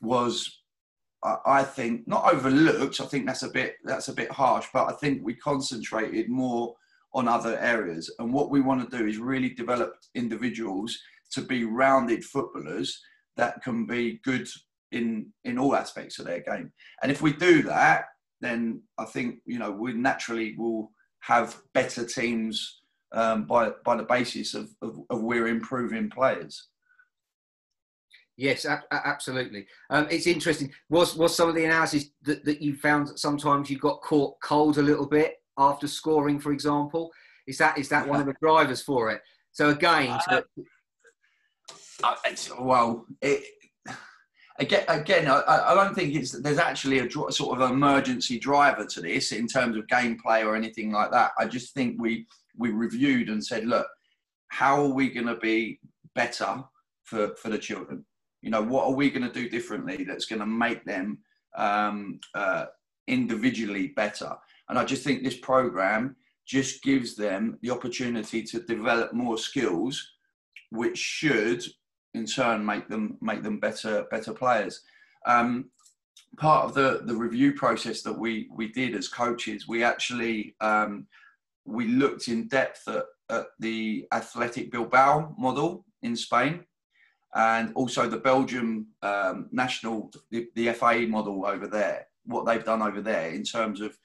was, 0.00 0.60
I 1.22 1.62
think, 1.64 2.06
not 2.06 2.32
overlooked. 2.32 3.00
I 3.00 3.06
think 3.06 3.26
that's 3.26 3.42
a 3.42 3.50
bit 3.50 3.76
that's 3.84 4.08
a 4.08 4.14
bit 4.14 4.30
harsh, 4.30 4.66
but 4.72 4.88
I 4.88 4.92
think 4.92 5.22
we 5.22 5.34
concentrated 5.34 6.28
more 6.28 6.76
on 7.12 7.26
other 7.26 7.58
areas. 7.58 8.10
And 8.18 8.32
what 8.32 8.50
we 8.50 8.60
want 8.60 8.88
to 8.88 8.96
do 8.96 9.06
is 9.06 9.18
really 9.18 9.50
develop 9.50 9.94
individuals 10.14 10.96
to 11.30 11.42
be 11.42 11.64
rounded 11.64 12.24
footballers 12.24 13.00
that 13.38 13.62
can 13.62 13.86
be 13.86 14.20
good 14.24 14.46
in 14.92 15.32
in 15.44 15.58
all 15.58 15.74
aspects 15.74 16.18
of 16.18 16.26
their 16.26 16.40
game. 16.40 16.70
And 17.02 17.10
if 17.10 17.22
we 17.22 17.32
do 17.32 17.62
that, 17.62 18.06
then 18.40 18.82
I 18.98 19.04
think 19.06 19.36
you 19.46 19.58
know 19.58 19.70
we 19.70 19.92
naturally 19.94 20.54
will 20.58 20.92
have 21.20 21.56
better 21.72 22.04
teams 22.04 22.82
um, 23.12 23.46
by 23.46 23.70
by 23.84 23.96
the 23.96 24.02
basis 24.02 24.54
of, 24.54 24.70
of, 24.82 24.98
of 25.10 25.22
we're 25.22 25.48
improving 25.48 26.10
players. 26.10 26.68
Yes, 28.36 28.64
absolutely. 28.92 29.66
Um, 29.90 30.06
it's 30.10 30.28
interesting. 30.28 30.72
Was 30.90 31.16
was 31.16 31.34
some 31.34 31.48
of 31.48 31.56
the 31.56 31.64
analysis 31.64 32.10
that, 32.22 32.44
that 32.44 32.62
you 32.62 32.76
found 32.76 33.08
that 33.08 33.18
sometimes 33.18 33.68
you 33.68 33.78
got 33.78 34.00
caught 34.02 34.36
cold 34.42 34.78
a 34.78 34.82
little 34.82 35.06
bit 35.06 35.36
after 35.56 35.88
scoring, 35.88 36.38
for 36.38 36.52
example? 36.52 37.10
Is 37.48 37.58
that 37.58 37.78
is 37.78 37.88
that 37.88 38.06
one 38.06 38.20
of 38.20 38.26
the 38.26 38.36
drivers 38.40 38.80
for 38.80 39.10
it? 39.10 39.22
So 39.50 39.70
again, 39.70 40.16
to, 40.28 40.44
well, 42.58 43.06
it, 43.20 43.44
again, 44.58 44.84
again, 44.88 45.28
I, 45.28 45.42
I, 45.46 45.74
don't 45.74 45.94
think 45.94 46.14
it's 46.14 46.32
there's 46.32 46.58
actually 46.58 46.98
a 46.98 47.10
sort 47.10 47.60
of 47.60 47.70
emergency 47.70 48.38
driver 48.38 48.84
to 48.86 49.00
this 49.00 49.32
in 49.32 49.46
terms 49.46 49.76
of 49.76 49.86
gameplay 49.86 50.44
or 50.44 50.56
anything 50.56 50.92
like 50.92 51.10
that. 51.12 51.32
I 51.38 51.46
just 51.46 51.74
think 51.74 52.00
we 52.00 52.26
we 52.56 52.70
reviewed 52.70 53.28
and 53.28 53.44
said, 53.44 53.66
look, 53.66 53.86
how 54.48 54.82
are 54.82 54.92
we 54.92 55.10
going 55.10 55.26
to 55.26 55.36
be 55.36 55.80
better 56.14 56.62
for 57.04 57.34
for 57.36 57.48
the 57.48 57.58
children? 57.58 58.04
You 58.42 58.50
know, 58.50 58.62
what 58.62 58.86
are 58.86 58.94
we 58.94 59.10
going 59.10 59.26
to 59.26 59.32
do 59.32 59.48
differently 59.48 60.04
that's 60.04 60.26
going 60.26 60.40
to 60.40 60.46
make 60.46 60.84
them 60.84 61.18
um, 61.56 62.20
uh, 62.34 62.66
individually 63.06 63.88
better? 63.88 64.36
And 64.68 64.78
I 64.78 64.84
just 64.84 65.02
think 65.02 65.22
this 65.22 65.38
program 65.38 66.16
just 66.46 66.82
gives 66.82 67.14
them 67.14 67.58
the 67.62 67.70
opportunity 67.70 68.42
to 68.42 68.60
develop 68.60 69.12
more 69.12 69.38
skills, 69.38 70.12
which 70.70 70.96
should 70.96 71.62
in 72.14 72.26
turn 72.26 72.64
make 72.64 72.88
them 72.88 73.16
make 73.20 73.42
them 73.42 73.58
better 73.58 74.06
better 74.10 74.32
players. 74.32 74.82
Um, 75.26 75.70
part 76.36 76.64
of 76.64 76.74
the 76.74 77.02
the 77.04 77.14
review 77.14 77.52
process 77.52 78.02
that 78.02 78.18
we 78.18 78.48
we 78.52 78.68
did 78.68 78.94
as 78.94 79.08
coaches, 79.08 79.68
we 79.68 79.82
actually 79.82 80.54
um, 80.60 81.06
we 81.64 81.86
looked 81.88 82.28
in 82.28 82.48
depth 82.48 82.88
at 82.88 83.04
at 83.30 83.46
the 83.58 84.06
Athletic 84.12 84.72
Bilbao 84.72 85.34
model 85.38 85.84
in 86.02 86.16
Spain, 86.16 86.64
and 87.34 87.72
also 87.74 88.08
the 88.08 88.16
Belgium 88.16 88.86
um, 89.02 89.48
national, 89.52 90.10
the, 90.30 90.48
the 90.54 90.72
FA 90.72 91.06
model 91.08 91.44
over 91.44 91.66
there. 91.66 92.06
What 92.24 92.46
they've 92.46 92.64
done 92.64 92.82
over 92.82 93.00
there 93.00 93.30
in 93.30 93.42
terms 93.42 93.80
of 93.80 93.96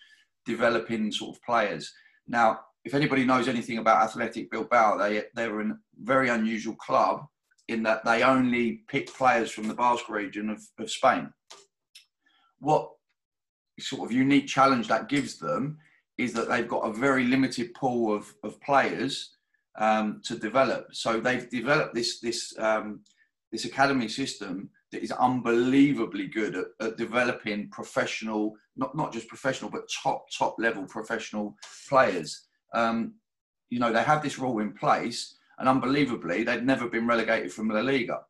developing 0.46 1.12
sort 1.12 1.36
of 1.36 1.44
players. 1.44 1.94
Now, 2.28 2.60
if 2.86 2.94
anybody 2.94 3.26
knows 3.26 3.48
anything 3.48 3.78
about 3.78 4.04
Athletic 4.04 4.52
Bilbao, 4.52 4.98
they 4.98 5.24
they're 5.36 5.62
a 5.62 5.78
very 6.02 6.30
unusual 6.30 6.76
club 6.76 7.26
in 7.68 7.84
that 7.84 8.04
they 8.04 8.24
only 8.24 8.84
pick 8.88 9.14
players 9.14 9.52
from 9.52 9.68
the 9.68 9.74
Basque 9.74 10.10
region 10.10 10.50
of, 10.50 10.62
of 10.80 10.92
Spain. 10.92 11.32
What 12.60 12.90
sort 13.80 14.10
of 14.10 14.16
unique 14.16 14.48
challenge 14.48 14.88
that 14.88 15.10
gives 15.10 15.38
them 15.38 15.78
is 16.18 16.34
that 16.34 16.48
they've 16.48 16.68
got 16.68 16.88
a 16.88 16.94
very 16.94 17.24
limited 17.26 17.74
pool 17.74 18.14
of, 18.14 18.34
of 18.44 18.62
players 18.62 19.32
um, 19.80 20.22
to 20.26 20.38
develop. 20.38 20.88
So 20.92 21.20
they've 21.20 21.50
developed 21.50 21.96
this 21.96 22.20
this 22.20 22.54
um, 22.60 23.02
this 23.52 23.66
academy 23.66 24.08
system 24.08 24.70
that 24.92 25.04
is 25.04 25.12
unbelievably 25.12 26.28
good 26.28 26.56
at, 26.56 26.66
at, 26.80 26.98
developing 26.98 27.70
professional, 27.70 28.54
not 28.76 28.96
not 28.96 29.12
just 29.12 29.28
professional, 29.28 29.72
but 29.72 29.90
top 30.04 30.26
top 30.38 30.56
level 30.60 30.86
professional 30.86 31.56
players. 31.90 32.48
Um, 32.74 33.16
you 33.70 33.80
know, 33.80 33.92
they 33.92 34.04
have 34.04 34.22
this 34.22 34.38
rule 34.38 34.60
in 34.60 34.74
place, 34.74 35.36
and 35.60 35.70
unbelievably, 35.70 36.44
they've 36.44 36.64
never 36.64 36.88
been 36.88 37.08
relegated 37.08 37.52
from 37.52 37.70
La 37.70 37.82
Liga. 37.82 38.22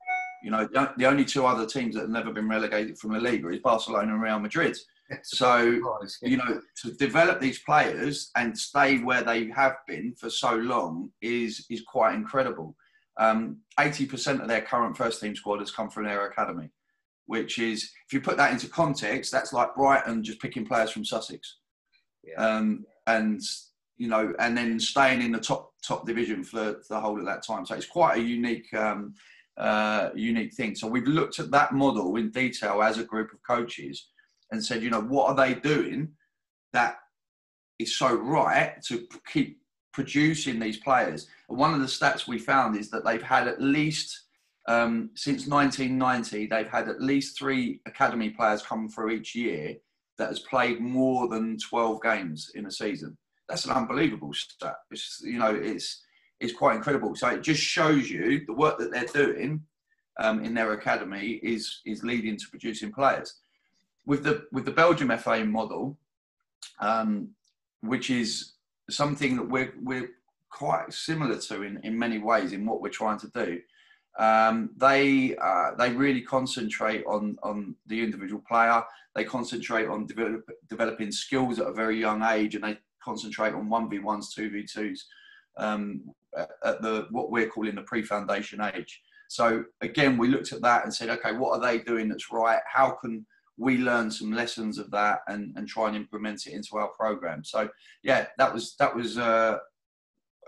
You 0.44 0.52
know, 0.52 0.68
the 0.98 1.06
only 1.06 1.24
two 1.24 1.46
other 1.46 1.66
teams 1.66 1.96
that 1.96 2.02
have 2.02 2.10
never 2.10 2.32
been 2.32 2.50
relegated 2.50 2.98
from 2.98 3.14
La 3.14 3.20
Liga 3.20 3.50
is 3.50 3.60
Barcelona 3.60 4.14
and 4.14 4.22
Real 4.22 4.40
Madrid. 4.40 4.78
So, 5.22 5.80
you 6.22 6.38
know, 6.38 6.62
to 6.82 6.92
develop 6.94 7.40
these 7.40 7.60
players 7.60 8.32
and 8.36 8.58
stay 8.58 9.00
where 9.00 9.24
they 9.24 9.50
have 9.50 9.76
been 9.88 10.16
for 10.18 10.30
so 10.30 10.56
long 10.56 11.12
is 11.22 11.66
is 11.70 11.82
quite 11.82 12.16
incredible. 12.16 12.76
Um, 13.20 13.58
80% 13.80 14.42
of 14.42 14.48
their 14.48 14.62
current 14.62 14.98
first 14.98 15.22
team 15.22 15.36
squad 15.36 15.60
has 15.60 15.72
come 15.72 15.90
from 15.90 16.06
their 16.06 16.26
academy, 16.28 16.70
which 17.28 17.60
is, 17.60 17.92
if 18.08 18.14
you 18.14 18.22
put 18.22 18.38
that 18.38 18.52
into 18.52 18.68
context, 18.68 19.32
that's 19.32 19.54
like 19.54 19.76
Brighton 19.76 20.24
just 20.24 20.42
picking 20.42 20.66
players 20.66 20.90
from 20.90 21.06
Sussex. 21.06 21.58
Yeah. 22.24 22.44
Um, 22.44 22.86
and, 23.06 23.42
you 24.04 24.10
know, 24.10 24.34
and 24.38 24.58
then 24.58 24.78
staying 24.82 25.22
in 25.22 25.32
the 25.32 25.40
top 25.40 25.72
top 25.82 26.06
division 26.06 26.44
for, 26.44 26.82
the 26.90 27.00
whole 27.00 27.18
of 27.18 27.26
that 27.26 27.42
time. 27.42 27.66
So 27.66 27.74
it's 27.74 27.86
quite 27.86 28.18
a 28.18 28.22
unique 28.22 28.74
um, 28.74 29.14
uh, 29.56 30.10
unique 30.14 30.54
thing. 30.54 30.76
So 30.76 30.88
we've 30.88 31.08
looked 31.08 31.40
at 31.40 31.52
that 31.52 31.72
model 31.72 32.18
in 32.18 32.30
detail 32.30 32.84
as 32.84 32.98
a 32.98 33.06
group 33.06 33.32
of 33.32 33.40
coaches 33.48 34.10
and 34.52 34.62
said, 34.62 34.84
you 34.84 34.90
know, 34.90 35.00
what 35.00 35.30
are 35.30 35.36
they 35.36 35.54
doing 35.54 36.10
that 36.74 36.98
is 37.80 37.96
so 37.98 38.14
right 38.14 38.82
to 38.88 39.08
keep 39.32 39.62
producing 39.94 40.60
these 40.60 40.80
players? 40.80 41.30
And 41.48 41.58
one 41.58 41.74
of 41.74 41.80
the 41.80 41.86
stats 41.86 42.28
we 42.28 42.40
found 42.40 42.76
is 42.76 42.90
that 42.90 43.06
they've 43.06 43.24
had 43.24 43.48
at 43.48 43.62
least 43.62 44.20
um, 44.68 45.12
since 45.16 45.48
1990, 45.48 46.48
they've 46.48 46.68
had 46.68 46.90
at 46.90 47.02
least 47.02 47.40
three 47.40 47.80
academy 47.86 48.32
players 48.32 48.62
come 48.62 48.90
through 48.90 49.12
each 49.12 49.34
year 49.34 49.76
that 50.18 50.28
has 50.28 50.40
played 50.40 50.82
more 50.82 51.30
than 51.30 51.58
12 51.58 52.02
games 52.02 52.52
in 52.56 52.66
a 52.66 52.72
season. 52.72 53.18
That's 53.48 53.66
an 53.66 53.72
unbelievable 53.72 54.34
stat. 54.34 54.76
It's, 54.92 55.22
you 55.24 55.40
know, 55.40 55.54
it's 55.54 56.04
it's 56.40 56.54
quite 56.54 56.76
incredible. 56.76 57.16
So 57.16 57.30
it 57.30 57.42
just 57.42 57.62
shows 57.62 58.10
you 58.10 58.46
the 58.46 58.54
work 58.54 58.78
that 58.80 58.92
they're 58.92 59.26
doing 59.26 59.62
um, 60.20 60.44
in 60.44 60.54
their 60.54 60.74
academy 60.74 61.40
is 61.44 61.82
is 61.86 62.04
leading 62.04 62.38
to 62.38 62.50
producing 62.50 62.92
players 62.92 63.36
with 64.06 64.24
the 64.24 64.46
with 64.52 64.66
the 64.66 64.72
Belgium 64.72 65.16
FA 65.18 65.46
model, 65.46 65.98
um, 66.80 67.30
which 67.82 68.10
is 68.10 68.54
something 68.90 69.38
that 69.38 69.50
we're 69.50 69.74
we're 69.82 70.10
quite 70.50 70.94
similar 70.94 71.38
to 71.38 71.64
in, 71.64 71.80
in 71.84 71.98
many 71.98 72.20
ways 72.20 72.54
in 72.54 72.66
what 72.66 72.82
we're 72.82 72.90
trying 72.90 73.20
to 73.20 73.30
do. 73.30 73.60
Um, 74.20 74.70
they 74.78 75.36
uh, 75.38 75.72
they 75.78 75.92
really 75.92 76.22
concentrate 76.22 77.04
on 77.06 77.38
on 77.42 77.76
the 77.88 78.04
individual 78.04 78.44
player. 78.48 78.84
They 79.16 79.24
concentrate 79.24 79.88
on 79.88 80.06
develop, 80.06 80.50
developing 80.70 81.12
skills 81.12 81.60
at 81.60 81.68
a 81.68 81.74
very 81.74 82.00
young 82.00 82.24
age, 82.24 82.56
and 82.56 82.64
they 82.64 82.78
concentrate 83.04 83.54
on 83.54 83.70
one 83.70 83.90
v 83.90 84.00
ones, 84.00 84.34
two 84.34 84.50
v 84.50 84.64
twos 84.64 85.06
um, 85.58 86.02
at 86.64 86.82
the 86.82 87.08
what 87.12 87.32
we're 87.32 87.50
calling 87.50 87.76
the 87.76 87.82
pre-foundation 87.84 88.62
age. 88.74 89.02
So 89.28 89.64
again, 89.82 90.18
we 90.18 90.28
looked 90.28 90.52
at 90.52 90.62
that 90.62 90.84
and 90.84 90.94
said, 90.94 91.10
okay, 91.10 91.34
what 91.34 91.52
are 91.52 91.62
they 91.62 91.80
doing 91.80 92.10
that's 92.10 92.32
right? 92.32 92.60
How 92.72 92.92
can 92.92 93.26
we 93.58 93.78
learn 93.78 94.10
some 94.10 94.32
lessons 94.32 94.78
of 94.78 94.90
that 94.92 95.20
and, 95.28 95.54
and 95.56 95.68
try 95.68 95.88
and 95.88 95.96
implement 95.96 96.48
it 96.48 96.54
into 96.54 96.78
our 96.78 96.88
program. 96.90 97.44
So 97.44 97.70
yeah, 98.02 98.28
that 98.38 98.54
was 98.54 98.76
that 98.78 98.96
was 98.96 99.18
uh, 99.18 99.58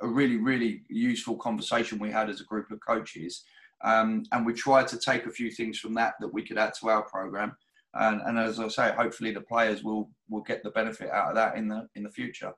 a 0.02 0.08
really 0.08 0.38
really 0.38 0.84
useful 0.90 1.38
conversation 1.38 2.00
we 2.00 2.12
had 2.12 2.30
as 2.30 2.42
a 2.42 2.46
group 2.46 2.72
of 2.72 2.80
coaches, 2.86 3.44
um, 3.84 4.24
and 4.32 4.46
we 4.46 4.54
tried 4.54 4.88
to 4.90 4.98
take 4.98 5.26
a 5.26 5.32
few 5.32 5.52
things 5.52 5.80
from 5.80 5.94
that 5.96 6.16
that 6.20 6.34
we 6.34 6.44
could 6.44 6.58
add 6.58 6.74
to 6.80 6.90
our 6.90 7.04
program. 7.04 7.56
And, 7.96 8.22
and 8.22 8.38
as 8.38 8.60
I 8.60 8.68
say, 8.68 8.94
hopefully 8.96 9.32
the 9.32 9.42
players 9.42 9.84
will 9.84 10.10
will 10.30 10.42
get 10.42 10.64
the 10.64 10.72
benefit 10.72 11.10
out 11.12 11.30
of 11.30 11.36
that 11.36 11.56
in 11.56 11.68
the 11.68 11.88
in 11.96 12.04
the 12.04 12.10
future. 12.10 12.52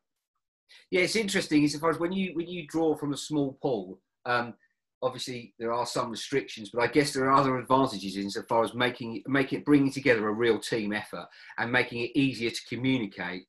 Yeah, 0.91 1.01
it's 1.01 1.15
interesting 1.15 1.63
insofar 1.63 1.91
as 1.91 1.99
when 1.99 2.11
you 2.11 2.31
when 2.33 2.47
you 2.47 2.67
draw 2.67 2.95
from 2.95 3.13
a 3.13 3.17
small 3.17 3.57
pool. 3.61 3.99
Um, 4.25 4.55
obviously 5.01 5.53
there 5.59 5.71
are 5.71 5.85
some 5.85 6.09
restrictions, 6.09 6.69
but 6.73 6.81
I 6.81 6.87
guess 6.87 7.13
there 7.13 7.25
are 7.25 7.33
other 7.39 7.57
advantages 7.57 8.17
insofar 8.17 8.63
as 8.63 8.73
making 8.73 9.23
making 9.27 9.63
bringing 9.63 9.91
together 9.91 10.27
a 10.27 10.33
real 10.33 10.59
team 10.59 10.93
effort 10.93 11.27
and 11.57 11.71
making 11.71 12.01
it 12.01 12.11
easier 12.15 12.49
to 12.49 12.67
communicate 12.67 13.43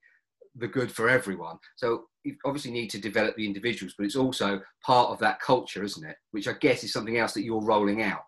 the 0.56 0.68
good 0.68 0.90
for 0.90 1.08
everyone. 1.08 1.56
So 1.76 2.04
you 2.24 2.36
obviously 2.44 2.72
need 2.72 2.88
to 2.90 3.00
develop 3.00 3.36
the 3.36 3.46
individuals, 3.46 3.94
but 3.96 4.04
it's 4.04 4.16
also 4.16 4.60
part 4.84 5.10
of 5.10 5.18
that 5.20 5.40
culture, 5.40 5.84
isn't 5.84 6.04
it? 6.04 6.16
Which 6.32 6.48
I 6.48 6.54
guess 6.54 6.84
is 6.84 6.92
something 6.92 7.16
else 7.16 7.32
that 7.34 7.44
you're 7.44 7.64
rolling 7.64 8.02
out. 8.02 8.22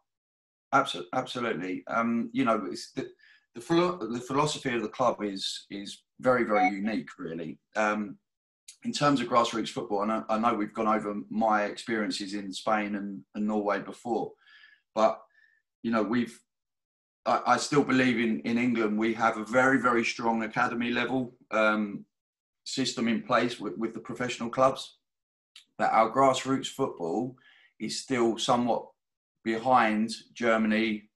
Absolutely, 0.73 1.11
absolutely. 1.15 1.85
Um, 1.89 2.31
you 2.33 2.45
know, 2.45 2.59
the, 2.95 3.09
the, 3.55 4.09
the 4.13 4.21
philosophy 4.21 4.75
of 4.75 4.83
the 4.83 4.89
club 4.89 5.23
is 5.23 5.67
is 5.71 6.03
very 6.21 6.45
very 6.45 6.69
unique, 6.71 7.09
really. 7.19 7.59
Um, 7.77 8.17
in 8.85 8.93
terms 8.93 9.21
of 9.21 9.29
grassroots 9.29 9.69
football, 9.69 10.03
and 10.03 10.13
I, 10.13 10.23
I, 10.31 10.39
know 10.39 10.55
we've 10.55 10.73
gone 10.73 10.89
over 10.89 11.15
my 11.29 11.65
experiences 11.65 12.33
in 12.33 12.51
Spain 12.51 12.95
and, 12.95 13.21
and 13.35 13.47
Norway 13.47 13.81
before, 13.81 14.33
but 14.95 15.21
you 15.83 15.91
know 15.91 16.03
we've. 16.03 16.39
I, 17.27 17.43
I, 17.47 17.57
still 17.59 17.85
believe 17.85 18.19
in 18.19 18.41
in 18.41 18.57
England 18.57 18.99
we 18.99 19.13
have 19.15 19.37
a 19.37 19.45
very 19.45 19.79
very 19.79 20.05
strong 20.05 20.43
academy 20.43 20.91
level 20.91 21.35
um, 21.51 22.07
system 22.65 23.09
in 23.09 23.23
place 23.23 23.61
with, 23.61 23.77
with 23.77 23.93
the 23.93 24.01
professional 24.01 24.49
clubs, 24.49 24.99
but 25.77 25.93
our 25.93 26.11
grassroots 26.11 26.69
football 26.69 27.37
is 27.79 28.01
still 28.01 28.39
somewhat 28.39 28.87
behind 29.45 30.11
Germany, 30.35 31.11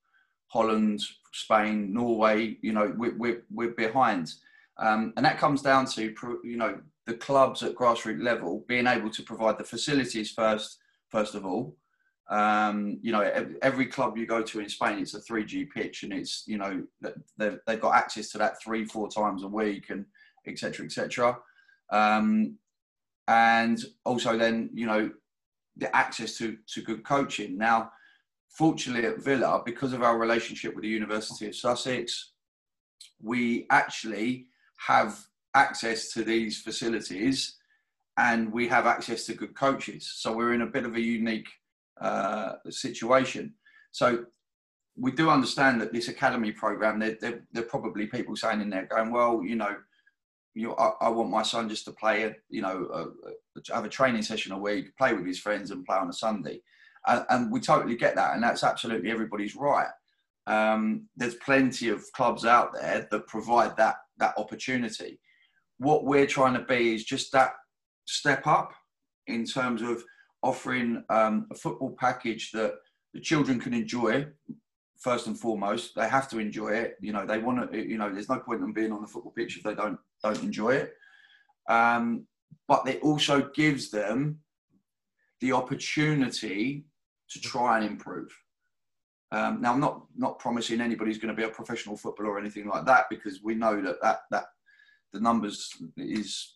Holland, 0.48 1.00
Spain, 1.34 1.92
Norway. 1.92 2.58
You 2.62 2.72
know 2.72 2.94
we're 2.96 3.16
we're, 3.16 3.42
we're 3.50 3.70
behind. 3.70 4.32
Um, 4.76 5.12
and 5.16 5.24
that 5.24 5.38
comes 5.38 5.62
down 5.62 5.86
to 5.86 6.14
you 6.42 6.56
know 6.56 6.78
the 7.06 7.14
clubs 7.14 7.62
at 7.62 7.74
grassroots 7.74 8.22
level 8.22 8.64
being 8.66 8.86
able 8.86 9.10
to 9.10 9.22
provide 9.22 9.58
the 9.58 9.64
facilities 9.64 10.30
first, 10.30 10.78
first 11.10 11.34
of 11.34 11.44
all. 11.44 11.76
Um, 12.30 12.98
you 13.02 13.12
know, 13.12 13.20
every 13.60 13.86
club 13.86 14.16
you 14.16 14.26
go 14.26 14.42
to 14.42 14.60
in 14.60 14.68
Spain, 14.70 14.98
it's 15.00 15.12
a 15.12 15.20
3G 15.20 15.68
pitch, 15.70 16.04
and 16.04 16.12
it's 16.12 16.44
you 16.46 16.56
know 16.56 16.82
they've, 17.36 17.80
got 17.80 17.94
access 17.94 18.30
to 18.30 18.38
that 18.38 18.62
three, 18.62 18.84
four 18.86 19.08
times 19.08 19.42
a 19.42 19.48
week, 19.48 19.90
and 19.90 20.06
etc. 20.46 20.86
etc. 20.86 21.38
Um, 21.90 22.56
and 23.28 23.82
also 24.04 24.36
then 24.36 24.70
you 24.72 24.86
know 24.86 25.10
the 25.76 25.94
access 25.94 26.38
to 26.38 26.56
to 26.68 26.80
good 26.82 27.04
coaching. 27.04 27.58
Now, 27.58 27.92
fortunately 28.54 29.06
at 29.06 29.22
Villa, 29.22 29.62
because 29.64 29.92
of 29.92 30.02
our 30.02 30.18
relationship 30.18 30.74
with 30.74 30.82
the 30.82 30.88
University 30.88 31.46
of 31.46 31.56
Sussex, 31.56 32.32
we 33.22 33.66
actually 33.70 34.46
have 34.76 35.18
access 35.54 36.12
to 36.12 36.24
these 36.24 36.60
facilities 36.60 37.56
and 38.16 38.52
we 38.52 38.68
have 38.68 38.86
access 38.86 39.26
to 39.26 39.34
good 39.34 39.54
coaches. 39.56 40.10
So 40.16 40.32
we're 40.32 40.54
in 40.54 40.62
a 40.62 40.66
bit 40.66 40.84
of 40.84 40.94
a 40.94 41.00
unique 41.00 41.48
uh, 42.00 42.54
situation. 42.70 43.54
So 43.90 44.26
we 44.96 45.10
do 45.10 45.30
understand 45.30 45.80
that 45.80 45.92
this 45.92 46.08
academy 46.08 46.52
program, 46.52 47.00
there, 47.00 47.16
there, 47.20 47.42
there, 47.52 47.64
are 47.64 47.66
probably 47.66 48.06
people 48.06 48.36
saying 48.36 48.60
in 48.60 48.70
there 48.70 48.86
going, 48.86 49.10
well, 49.10 49.42
you 49.42 49.56
know, 49.56 49.76
you, 50.54 50.74
I, 50.76 50.92
I 51.00 51.08
want 51.08 51.30
my 51.30 51.42
son 51.42 51.68
just 51.68 51.84
to 51.86 51.92
play, 51.92 52.32
you 52.48 52.62
know, 52.62 52.88
a, 52.94 53.74
have 53.74 53.84
a 53.84 53.88
training 53.88 54.22
session 54.22 54.52
a 54.52 54.58
week, 54.58 54.96
play 54.96 55.12
with 55.12 55.26
his 55.26 55.40
friends 55.40 55.72
and 55.72 55.84
play 55.84 55.96
on 55.96 56.08
a 56.08 56.12
Sunday. 56.12 56.60
And, 57.06 57.24
and 57.30 57.52
we 57.52 57.60
totally 57.60 57.96
get 57.96 58.16
that. 58.16 58.34
And 58.34 58.42
that's 58.42 58.64
absolutely 58.64 59.10
everybody's 59.10 59.56
right. 59.56 59.88
Um, 60.46 61.08
there's 61.16 61.36
plenty 61.36 61.88
of 61.88 62.04
clubs 62.12 62.44
out 62.44 62.74
there 62.74 63.08
that 63.10 63.26
provide 63.26 63.76
that, 63.76 63.96
that 64.18 64.34
opportunity 64.36 65.18
what 65.78 66.04
we're 66.04 66.26
trying 66.26 66.54
to 66.54 66.60
be 66.60 66.94
is 66.94 67.04
just 67.04 67.32
that 67.32 67.52
step 68.06 68.46
up 68.46 68.72
in 69.26 69.44
terms 69.44 69.82
of 69.82 70.02
offering 70.42 71.02
um, 71.08 71.46
a 71.50 71.54
football 71.54 71.94
package 71.98 72.50
that 72.52 72.74
the 73.12 73.20
children 73.20 73.58
can 73.58 73.74
enjoy 73.74 74.26
first 74.98 75.26
and 75.26 75.38
foremost 75.38 75.94
they 75.94 76.08
have 76.08 76.28
to 76.28 76.38
enjoy 76.38 76.68
it 76.68 76.96
you 77.00 77.12
know 77.12 77.26
they 77.26 77.38
want 77.38 77.70
to 77.70 77.78
you 77.78 77.98
know 77.98 78.10
there's 78.10 78.28
no 78.28 78.38
point 78.38 78.62
in 78.62 78.72
being 78.72 78.92
on 78.92 79.02
the 79.02 79.06
football 79.06 79.32
pitch 79.32 79.56
if 79.56 79.62
they 79.62 79.74
don't 79.74 79.98
don't 80.22 80.42
enjoy 80.42 80.70
it 80.70 80.94
um, 81.68 82.26
but 82.68 82.86
it 82.88 83.02
also 83.02 83.50
gives 83.54 83.90
them 83.90 84.38
the 85.40 85.52
opportunity 85.52 86.84
to 87.30 87.40
try 87.40 87.78
and 87.78 87.86
improve. 87.86 88.28
Um, 89.32 89.60
now, 89.60 89.72
I'm 89.72 89.80
not 89.80 90.06
not 90.16 90.38
promising 90.38 90.80
anybody's 90.80 91.18
going 91.18 91.34
to 91.34 91.40
be 91.40 91.46
a 91.46 91.52
professional 91.52 91.96
footballer 91.96 92.30
or 92.30 92.38
anything 92.38 92.68
like 92.68 92.86
that 92.86 93.06
because 93.10 93.42
we 93.42 93.54
know 93.54 93.80
that 93.82 94.00
that 94.02 94.20
that 94.30 94.44
the 95.12 95.20
numbers 95.20 95.70
is, 95.96 96.54